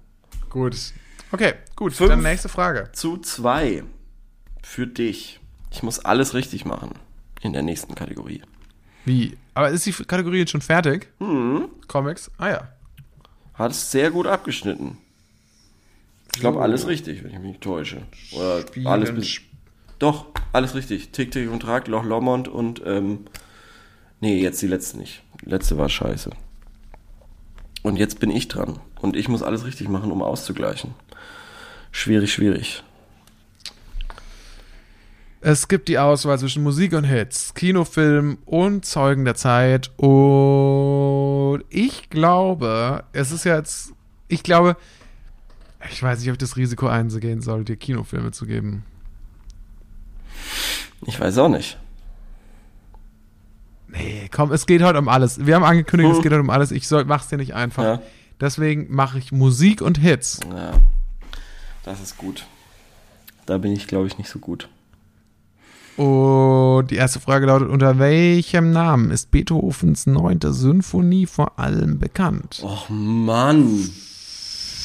[0.50, 0.76] Gut.
[1.32, 1.94] Okay, gut.
[1.94, 2.10] Fünf.
[2.10, 2.90] Dann nächste Frage.
[2.94, 3.84] Zu zwei.
[4.64, 5.40] Für dich.
[5.72, 6.92] Ich muss alles richtig machen.
[7.42, 8.42] In der nächsten Kategorie.
[9.06, 9.38] Wie?
[9.54, 11.08] Aber ist die Kategorie jetzt schon fertig?
[11.20, 11.70] Hm.
[11.88, 12.32] Comics?
[12.38, 12.68] Ah ja.
[13.54, 14.98] Hat es sehr gut abgeschnitten.
[16.34, 18.02] Ich glaube, alles richtig, wenn ich mich nicht täusche.
[18.34, 19.40] Oder Spielen, alles bis.
[20.00, 21.12] Doch, alles richtig.
[21.12, 23.26] Tick, Tick und Trag, Loch Lomond und, ähm,
[24.20, 25.24] nee, jetzt die letzte nicht.
[25.44, 26.32] Die letzte war scheiße.
[27.84, 28.80] Und jetzt bin ich dran.
[29.00, 30.96] Und ich muss alles richtig machen, um auszugleichen.
[31.92, 32.84] Schwierig, schwierig.
[35.48, 39.92] Es gibt die Auswahl zwischen Musik und Hits, Kinofilm und Zeugen der Zeit.
[39.98, 43.94] Und ich glaube, es ist jetzt,
[44.28, 44.76] ich glaube,
[45.92, 48.84] ich weiß nicht, ob ich das Risiko eingehen soll, dir Kinofilme zu geben.
[51.06, 51.78] Ich weiß auch nicht.
[53.88, 55.46] Nee, komm, es geht heute um alles.
[55.46, 56.18] Wir haben angekündigt, Hm.
[56.18, 56.72] es geht heute um alles.
[56.72, 57.84] Ich soll, mach's dir nicht einfach.
[57.84, 58.02] Ja.
[58.42, 60.40] Deswegen mache ich Musik und Hits.
[60.54, 60.74] Ja,
[61.84, 62.46] das ist gut.
[63.46, 64.68] Da bin ich, glaube ich, nicht so gut.
[65.96, 72.60] Und die erste Frage lautet: Unter welchem Namen ist Beethovens neunte Sinfonie vor allem bekannt?
[72.64, 73.90] Och, Mann.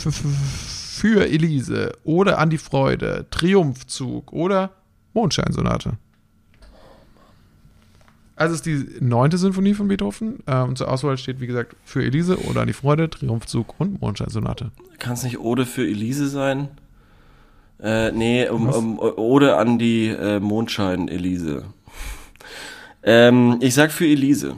[0.03, 4.71] Für Elise oder An die Freude, Triumphzug oder
[5.15, 5.95] Mondscheinsonate.
[8.41, 10.39] Also es ist die neunte Sinfonie von Beethoven.
[10.47, 14.01] Äh, und zur Auswahl steht, wie gesagt, für Elise oder An die Freude, Triumphzug und
[14.01, 14.71] Mondscheinsonate.
[14.99, 16.69] Kann es nicht Ode für Elise sein?
[17.83, 21.65] Äh, nee, um, um, Ode an die äh, Mondschein Elise.
[23.03, 24.57] ähm, ich sag für Elise.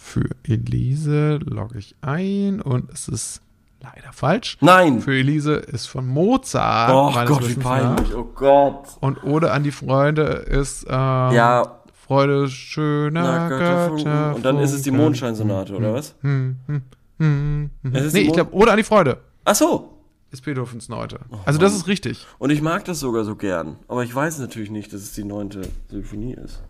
[0.00, 3.42] Für Elise logge ich ein und es ist
[3.82, 4.56] leider falsch.
[4.62, 5.02] Nein!
[5.02, 6.90] Für Elise ist von Mozart.
[6.90, 8.08] oh Gott, wie peinlich.
[8.08, 8.16] nach.
[8.16, 8.96] Oh Gott.
[9.00, 11.81] Und Ode an die Freunde ist äh, Ja,
[12.12, 14.34] Freude schöner Götterfunken.
[14.34, 16.14] Und dann ist es die Mondscheinsonate, oder was?
[16.20, 16.82] Hm, hm,
[17.18, 18.10] hm, hm.
[18.12, 19.96] Nee, ich glaube, Ode an die Freude Ach so.
[20.30, 21.20] ist Beethovens Neunte.
[21.46, 22.26] also das ist richtig.
[22.38, 23.76] Und ich mag das sogar so gern.
[23.88, 26.62] Aber ich weiß natürlich nicht, dass es die neunte Symphonie ist.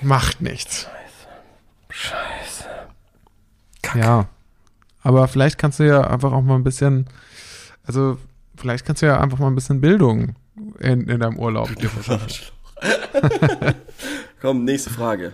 [0.00, 0.88] Macht nichts.
[1.90, 2.64] Scheiße.
[3.94, 4.26] Ja.
[5.02, 7.06] Aber vielleicht kannst du ja einfach auch mal ein bisschen,
[7.84, 8.18] also
[8.56, 10.34] vielleicht kannst du ja einfach mal ein bisschen Bildung
[10.80, 12.55] in, in deinem Urlaub dir verschaffen.
[14.40, 15.32] Komm, nächste Frage.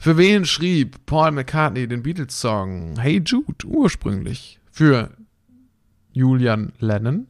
[0.00, 4.58] Für wen schrieb Paul McCartney den Beatles-Song Hey Jude ursprünglich?
[4.70, 5.10] Für
[6.12, 7.26] Julian Lennon,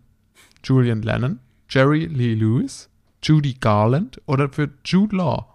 [0.64, 2.88] Julian Lennon, Jerry Lee Lewis,
[3.22, 5.46] Judy Garland oder für Jude Law?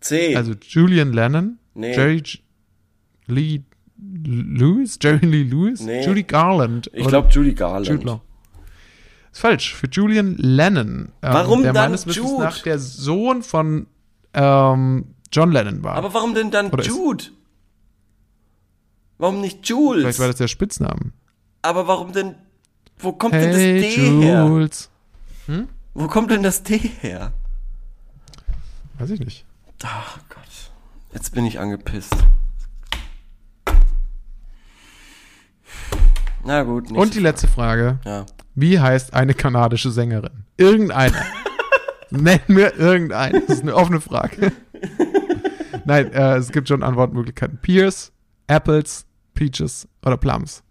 [0.00, 0.36] C.
[0.36, 1.94] Also Julian Lennon, Nee.
[1.94, 2.40] Jerry J
[3.26, 3.62] Lee
[4.24, 6.04] Lewis, Jerry Lee Lewis, Nee.
[6.04, 7.88] Judy Garland ich glaube Judy Garland.
[7.88, 8.20] Jude Law.
[9.32, 9.74] Ist falsch.
[9.74, 11.12] Für Julian Lennon.
[11.22, 12.42] Ähm, Warum der dann meines Wissens Jude?
[12.44, 13.86] nach der Sohn von
[14.34, 15.94] ähm, John Lennon war.
[15.96, 17.24] Aber warum denn dann Oder ist- Jude?
[19.18, 20.02] Warum nicht Jules?
[20.02, 21.12] Vielleicht war das der Spitzname.
[21.62, 22.36] Aber warum denn?
[22.98, 23.88] Wo kommt denn das Hey D
[24.22, 24.44] her?
[24.46, 24.90] Jules.
[25.94, 27.32] Wo kommt denn das D her?
[28.98, 29.44] Weiß ich nicht.
[29.84, 30.38] Ach Gott.
[31.12, 32.14] Jetzt bin ich angepisst.
[36.44, 36.84] Na gut.
[36.84, 37.98] nächste Und die letzte Frage.
[38.04, 38.26] Ja.
[38.54, 40.44] Wie heißt eine kanadische Sängerin?
[40.56, 41.16] Irgendeine.
[42.10, 43.40] Nenn mir irgendeine.
[43.40, 44.52] Das ist eine offene Frage.
[45.84, 47.58] Nein, äh, es gibt schon Antwortmöglichkeiten.
[47.60, 48.12] Pears,
[48.46, 50.62] Apples, Peaches oder Plums.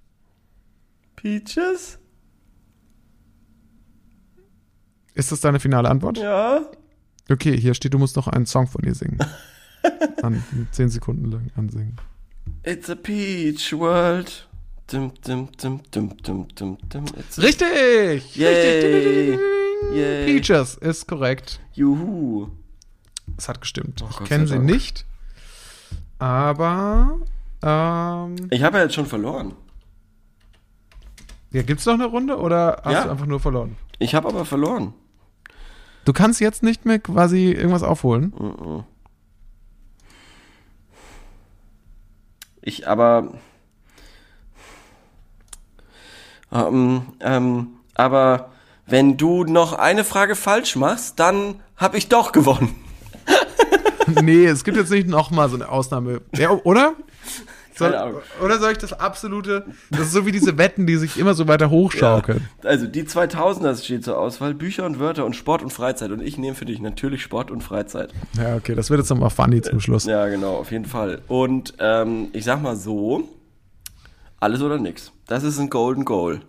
[1.15, 1.99] Peaches?
[5.13, 6.17] Ist das deine finale Antwort?
[6.17, 6.62] Ja.
[7.30, 9.17] Okay, hier steht, du musst noch einen Song von ihr singen.
[10.21, 11.97] An, zehn Sekunden lang ansingen.
[12.63, 14.46] It's a peach world.
[14.91, 17.06] Dum, dum, dum, dum, dum, dum, dum.
[17.38, 18.36] Richtig!
[18.38, 19.32] Yay.
[19.36, 19.39] Richtig!
[19.93, 20.26] Yay.
[20.26, 21.60] Peaches ist korrekt.
[21.73, 22.47] Juhu.
[23.38, 24.02] Es hat gestimmt.
[24.02, 24.65] Oh, ich kenne sie Dank.
[24.65, 25.06] nicht.
[26.19, 27.17] Aber
[27.62, 29.54] ähm, Ich habe ja jetzt schon verloren.
[31.52, 33.04] ja, gibt's noch eine Runde oder hast Ja.
[33.04, 33.76] du einfach nur verloren?
[34.00, 34.93] Ich habe aber verloren.
[36.06, 38.34] Du kannst jetzt nicht mehr quasi irgendwas aufholen.
[42.62, 43.34] Ich aber.
[46.51, 48.51] Ähm, ähm, aber
[48.86, 52.75] wenn du noch eine Frage falsch machst, dann habe ich doch gewonnen.
[54.21, 56.21] nee, es gibt jetzt nicht nochmal so eine Ausnahme.
[56.36, 56.93] Ja, oder?
[57.77, 57.93] Soll,
[58.43, 61.47] oder soll ich das absolute, das ist so wie diese Wetten, die sich immer so
[61.47, 62.47] weiter hochschaukeln.
[62.63, 66.10] Also die 2000er steht zur Auswahl, Bücher und Wörter und Sport und Freizeit.
[66.10, 68.13] Und ich nehme für dich natürlich Sport und Freizeit.
[68.36, 70.05] Ja, okay, das wird jetzt nochmal funny zum Schluss.
[70.05, 71.21] Ja, genau, auf jeden Fall.
[71.27, 73.29] Und ähm, ich sag mal so,
[74.39, 75.12] alles oder nix.
[75.28, 76.41] Das ist ein Golden Goal.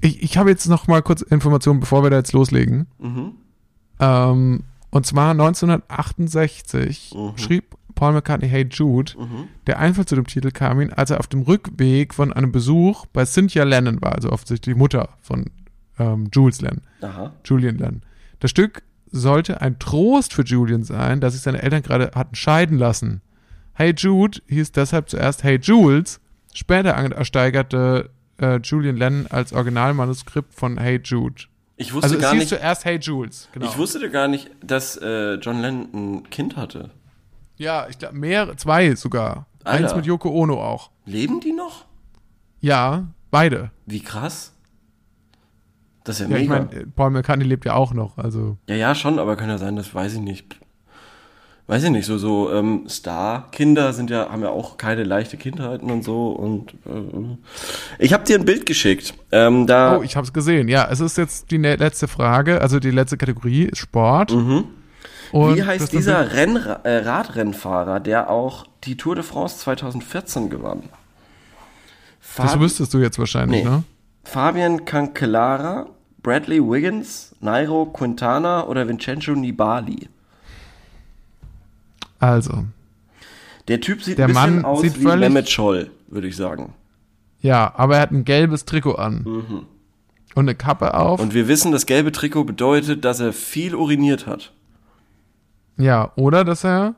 [0.00, 2.86] Ich, ich habe jetzt noch mal kurz Informationen, bevor wir da jetzt loslegen.
[2.98, 3.32] Mhm.
[4.00, 7.38] Ähm, und zwar 1968 Mhm.
[7.38, 9.12] schrieb Paul McCartney Hey Jude.
[9.68, 13.06] Der Einfall zu dem Titel kam ihm, als er auf dem Rückweg von einem Besuch
[13.06, 15.44] bei Cynthia Lennon war, also offensichtlich die Mutter von
[15.98, 17.32] ähm, Jules Lennon, Aha.
[17.44, 18.02] Julian Lennon.
[18.40, 18.82] Das Stück
[19.12, 23.20] sollte ein Trost für Julian sein, dass sich seine Eltern gerade hatten scheiden lassen.
[23.74, 26.20] Hey Jude hieß deshalb zuerst Hey Jules,
[26.54, 28.08] später ersteigerte
[28.40, 31.42] äh, Julian Lennon als Originalmanuskript von Hey Jude.
[31.76, 32.48] Ich wusste Also gar nicht.
[32.48, 33.66] zuerst Hey Jules, genau.
[33.66, 36.90] Ich wusste gar nicht, dass äh, John Lennon ein Kind hatte.
[37.56, 39.46] ja, ich glaube, mehr, zwei sogar.
[39.64, 39.84] Alter.
[39.84, 40.90] Eins mit Yoko Ono auch.
[41.04, 41.84] Leben die noch?
[42.60, 43.70] Ja, beide.
[43.86, 44.52] Wie krass.
[46.04, 46.66] Das ist ja, Ja, ich mega.
[46.70, 48.58] meine, Paul McCartney lebt ja auch noch, also.
[48.68, 50.60] ja, ja, schon, aber kann ja sein, das weiß ich nicht.
[51.66, 55.90] Weiß ich nicht, so, so ähm, Star-Kinder sind ja, haben ja auch keine leichte Kindheiten
[55.90, 56.28] und so.
[56.28, 57.36] Und äh,
[57.98, 59.14] ich habe dir ein Bild geschickt.
[59.32, 60.68] Ähm, da Oh, ich habe es gesehen.
[60.68, 64.32] Ja, es ist jetzt die letzte Frage, also die letzte Kategorie ist Sport.
[64.32, 64.64] Und Mhm.
[65.32, 70.84] Wie das heißt dieser Renn äh, Radrennfahrer, der auch die Tour de France 2014 gewann?
[72.36, 73.70] Das Fab wüsstest du jetzt wahrscheinlich, Nee.
[73.70, 73.82] ne?
[74.22, 75.86] Fabian Cancellara,
[76.22, 80.08] Bradley Wiggins, Nairo Quintana oder Vincenzo Nibali?
[82.24, 82.64] Also,
[83.68, 86.36] Der Typ sieht Der ein bisschen Mann aus sieht wie völlig- Mehmet Scholl, würde ich
[86.36, 86.72] sagen.
[87.40, 89.24] ja, aber er hat ein gelbes Trikot an.
[90.34, 91.20] Und eine Kappe auf.
[91.20, 94.52] Und wir wissen, das gelbe Trikot bedeutet, dass er viel uriniert hat.
[95.76, 96.94] ja, oder dass er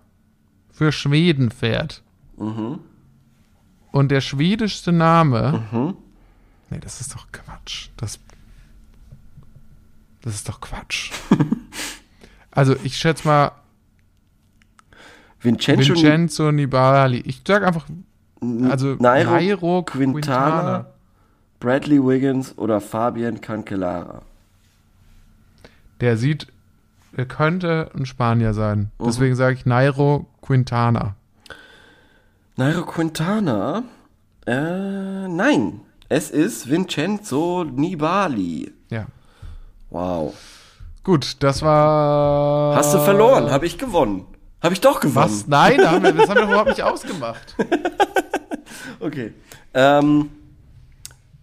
[0.70, 2.02] für Schweden fährt.
[2.36, 2.78] Mhm.
[3.92, 5.64] Und der schwedischste Name.
[5.72, 5.94] Mhm.
[6.70, 7.88] Nee, das ist doch Quatsch.
[7.96, 8.18] Das,
[10.22, 11.10] das ist doch Quatsch.
[12.50, 13.52] also, ich schätze mal
[15.46, 17.20] Vincenzo Vincenzo Nibali.
[17.24, 17.86] Ich sag einfach,
[18.68, 20.86] also Nairo, Nairo, Quintana, Quintana.
[21.60, 24.22] Bradley Wiggins oder Fabian Cancellara.
[26.00, 26.48] Der sieht,
[27.16, 28.90] er könnte ein Spanier sein.
[28.98, 29.04] Mhm.
[29.06, 31.14] Deswegen sage ich Nairo Quintana.
[32.56, 33.84] Nairo Quintana?
[34.46, 35.80] Äh, nein.
[36.08, 38.72] Es ist Vincenzo Nibali.
[38.90, 39.06] Ja.
[39.90, 40.34] Wow.
[41.02, 42.76] Gut, das war.
[42.76, 44.26] Hast du verloren, habe ich gewonnen.
[44.62, 45.30] Habe ich doch gewonnen.
[45.30, 45.46] Was?
[45.46, 47.54] Nein, da haben wir, das haben wir doch überhaupt nicht ausgemacht.
[49.00, 49.32] Okay.
[49.74, 50.30] Ähm,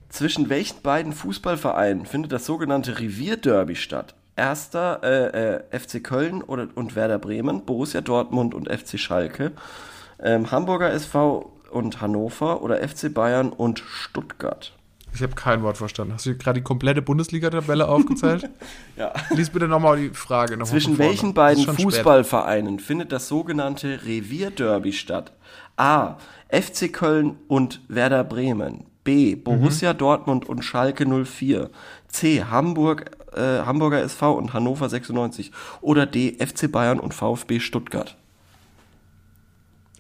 [0.09, 4.16] zwischen welchen beiden Fußballvereinen findet das sogenannte Revierderby statt?
[4.36, 9.51] Erster äh, äh, FC Köln oder, und Werder Bremen, Borussia Dortmund und FC Schalke,
[10.20, 14.74] ähm, Hamburger SV und Hannover oder FC Bayern und Stuttgart.
[15.14, 16.14] Ich habe kein Wort verstanden.
[16.14, 18.49] Hast du gerade die komplette Bundesliga-Tabelle aufgezählt?
[18.95, 19.11] Ja.
[19.32, 20.55] Lies bitte nochmal die Frage.
[20.55, 21.86] Noch Zwischen welchen beiden schon spät.
[21.86, 25.32] Fußballvereinen findet das sogenannte Revierderby statt?
[25.78, 26.18] A.
[26.49, 28.86] FC Köln und Werder Bremen.
[29.03, 29.36] B.
[29.36, 31.72] Borussia Dortmund und Schalke 04.
[32.07, 32.43] C.
[32.43, 35.51] Hamburg, äh, Hamburger SV und Hannover 96.
[35.82, 36.38] Oder D.
[36.38, 38.16] FC Bayern und VfB Stuttgart.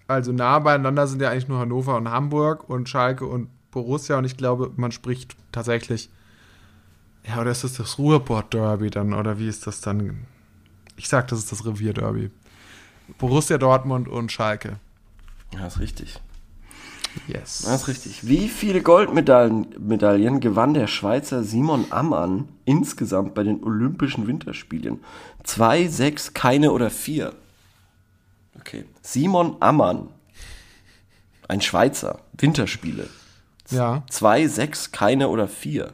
[0.07, 4.25] Also nah beieinander sind ja eigentlich nur Hannover und Hamburg und Schalke und Borussia und
[4.25, 6.09] ich glaube, man spricht tatsächlich.
[7.27, 9.13] Ja, oder ist das das Ruhrport-Derby dann?
[9.13, 10.25] Oder wie ist das dann?
[10.95, 12.29] Ich sag, das ist das Revier-Derby.
[13.17, 14.79] Borussia Dortmund und Schalke.
[15.53, 16.19] Ja, ist richtig.
[17.27, 17.63] Yes.
[17.65, 18.27] Das ist richtig.
[18.27, 24.99] Wie viele Goldmedaillen Medaillen gewann der Schweizer Simon Ammann insgesamt bei den Olympischen Winterspielen?
[25.43, 27.33] Zwei, sechs, keine oder vier?
[28.59, 28.85] Okay.
[29.01, 30.07] Simon Ammann.
[31.47, 32.19] Ein Schweizer.
[32.37, 33.07] Winterspiele.
[33.73, 35.93] Ja, Zwei, sechs, keine oder vier?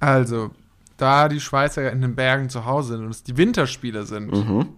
[0.00, 0.50] also,
[0.98, 4.68] da die Schweizer in den Bergen zu Hause sind und es die Winterspiele sind, Mhm.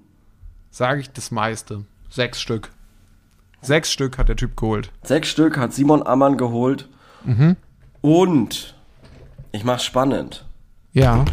[0.71, 1.85] sage ich das meiste.
[2.11, 2.71] Sechs Stück.
[3.61, 4.91] Sechs Stück hat der Typ geholt.
[5.03, 6.89] Sechs Stück hat Simon Ammann geholt.
[8.01, 8.77] Und,
[9.53, 10.45] ich mach's spannend.
[10.93, 11.25] Ja.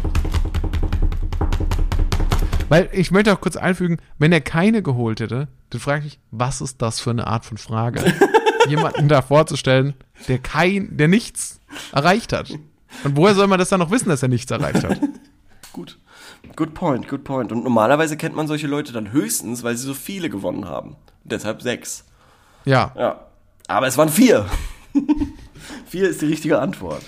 [2.68, 6.60] Weil ich möchte auch kurz einfügen, wenn er keine geholt hätte, dann frage ich was
[6.60, 8.02] ist das für eine Art von Frage?
[8.68, 9.94] Jemanden da vorzustellen,
[10.28, 11.60] der kein, der nichts
[11.92, 12.50] erreicht hat.
[13.04, 15.00] Und woher soll man das dann noch wissen, dass er nichts erreicht hat?
[15.72, 15.98] Gut.
[16.54, 17.52] Good point, good point.
[17.52, 20.96] Und normalerweise kennt man solche Leute dann höchstens, weil sie so viele gewonnen haben.
[21.24, 22.04] Deshalb sechs.
[22.64, 22.92] Ja.
[22.96, 23.26] Ja.
[23.68, 24.46] Aber es waren vier.
[25.86, 27.02] vier ist die richtige Antwort.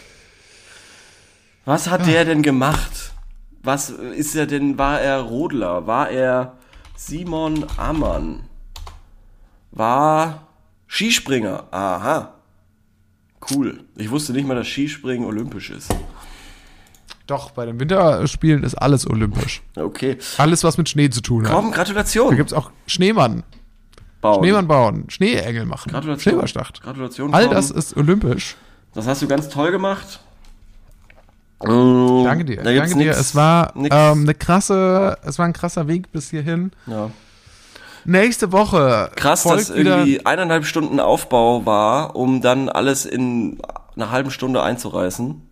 [1.64, 3.12] Was hat der denn gemacht?
[3.62, 4.78] Was ist er denn?
[4.78, 5.86] War er Rodler?
[5.86, 6.56] War er
[6.96, 8.44] Simon Ammann?
[9.70, 10.47] War
[10.88, 11.64] Skispringer?
[11.70, 12.34] Aha.
[13.50, 13.84] Cool.
[13.96, 15.94] Ich wusste nicht mal, dass Skispringen olympisch ist.
[17.26, 19.62] Doch, bei den Winterspielen ist alles olympisch.
[19.76, 20.16] Okay.
[20.38, 21.52] Alles, was mit Schnee zu tun hat.
[21.54, 22.30] Komm, Gratulation.
[22.30, 23.44] Da gibt es auch Schneemann,
[24.22, 24.40] Bauen.
[24.42, 26.32] Schneemann bauen, Schneeengel machen, Gratulation.
[26.32, 26.82] Schneeballschlacht.
[26.82, 27.32] Gratulation.
[27.34, 28.56] All das ist olympisch.
[28.94, 30.20] Das hast du ganz toll gemacht.
[31.62, 32.62] Mm, Danke dir.
[32.62, 33.10] Da Danke dir.
[33.12, 36.72] Es war ähm, eine krasse, es war ein krasser Weg bis hierhin.
[36.86, 37.10] ja.
[38.04, 39.98] Nächste Woche Krass, folgt dass wieder.
[39.98, 43.58] irgendwie eineinhalb Stunden Aufbau war, um dann alles in
[43.96, 45.42] einer halben Stunde einzureißen.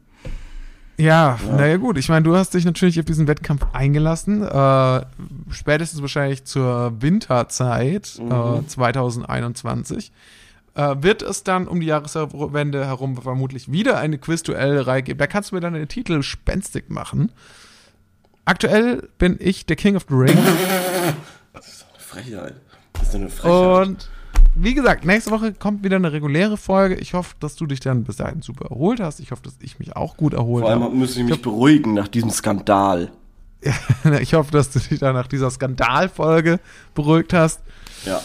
[0.99, 1.99] Ja, naja gut.
[1.99, 4.43] Ich meine, du hast dich natürlich auf diesen Wettkampf eingelassen.
[4.43, 5.01] Äh,
[5.51, 8.33] spätestens wahrscheinlich zur Winterzeit Mhm.
[8.65, 10.11] äh, 2021.
[10.75, 15.19] Äh, wird es dann um die Jahreswende herum vermutlich wieder eine Quizduell-Reihe geben.
[15.19, 17.31] Da kannst du mir dann den Titel spenstig machen.
[18.47, 20.39] Aktuell bin ich der King of the Ring.
[22.23, 22.55] Frechheit.
[22.95, 23.87] Das ist eine Frechheit.
[23.89, 24.11] Und
[24.55, 26.95] wie gesagt, nächste Woche kommt wieder eine reguläre Folge.
[26.97, 29.21] Ich hoffe, dass du dich dann bis dahin super erholt hast.
[29.21, 30.95] Ich hoffe, dass ich mich auch gut erholt Vor allem habe.
[30.97, 33.11] müssen ich mich beruhigen nach diesem Skandal.
[34.21, 36.61] Ich hoffe, dass du dich dann nach dieser Skandalfolge
[36.95, 37.61] beruhigt hast.
[38.05, 38.21] Ja.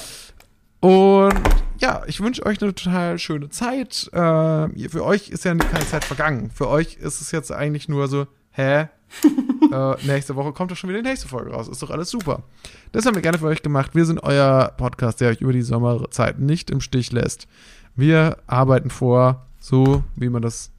[0.82, 1.34] Und
[1.80, 4.10] ja, ich wünsche euch eine total schöne Zeit.
[4.14, 6.52] Äh, ihr- für euch ist ja keine Zeit vergangen.
[6.54, 8.88] Für euch ist es jetzt eigentlich nur so, hä?
[9.72, 11.68] äh, nächste Woche kommt doch schon wieder die nächste Folge raus.
[11.68, 12.44] Ist doch alles super.
[12.92, 13.96] Das haben wir gerne für euch gemacht.
[13.96, 17.48] Wir sind euer Podcast, der euch über die Sommerzeit nicht im Stich lässt.
[17.96, 20.72] Wir arbeiten vor, so wie man das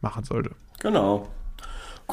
[0.00, 0.50] machen sollte.
[0.80, 1.28] Genau.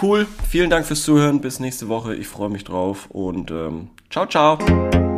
[0.02, 0.28] Cool.
[0.50, 1.40] Vielen Dank fürs Zuhören.
[1.40, 2.16] Bis nächste Woche.
[2.16, 3.10] Ich freue mich drauf.
[3.10, 5.15] Und ähm, ciao, ciao.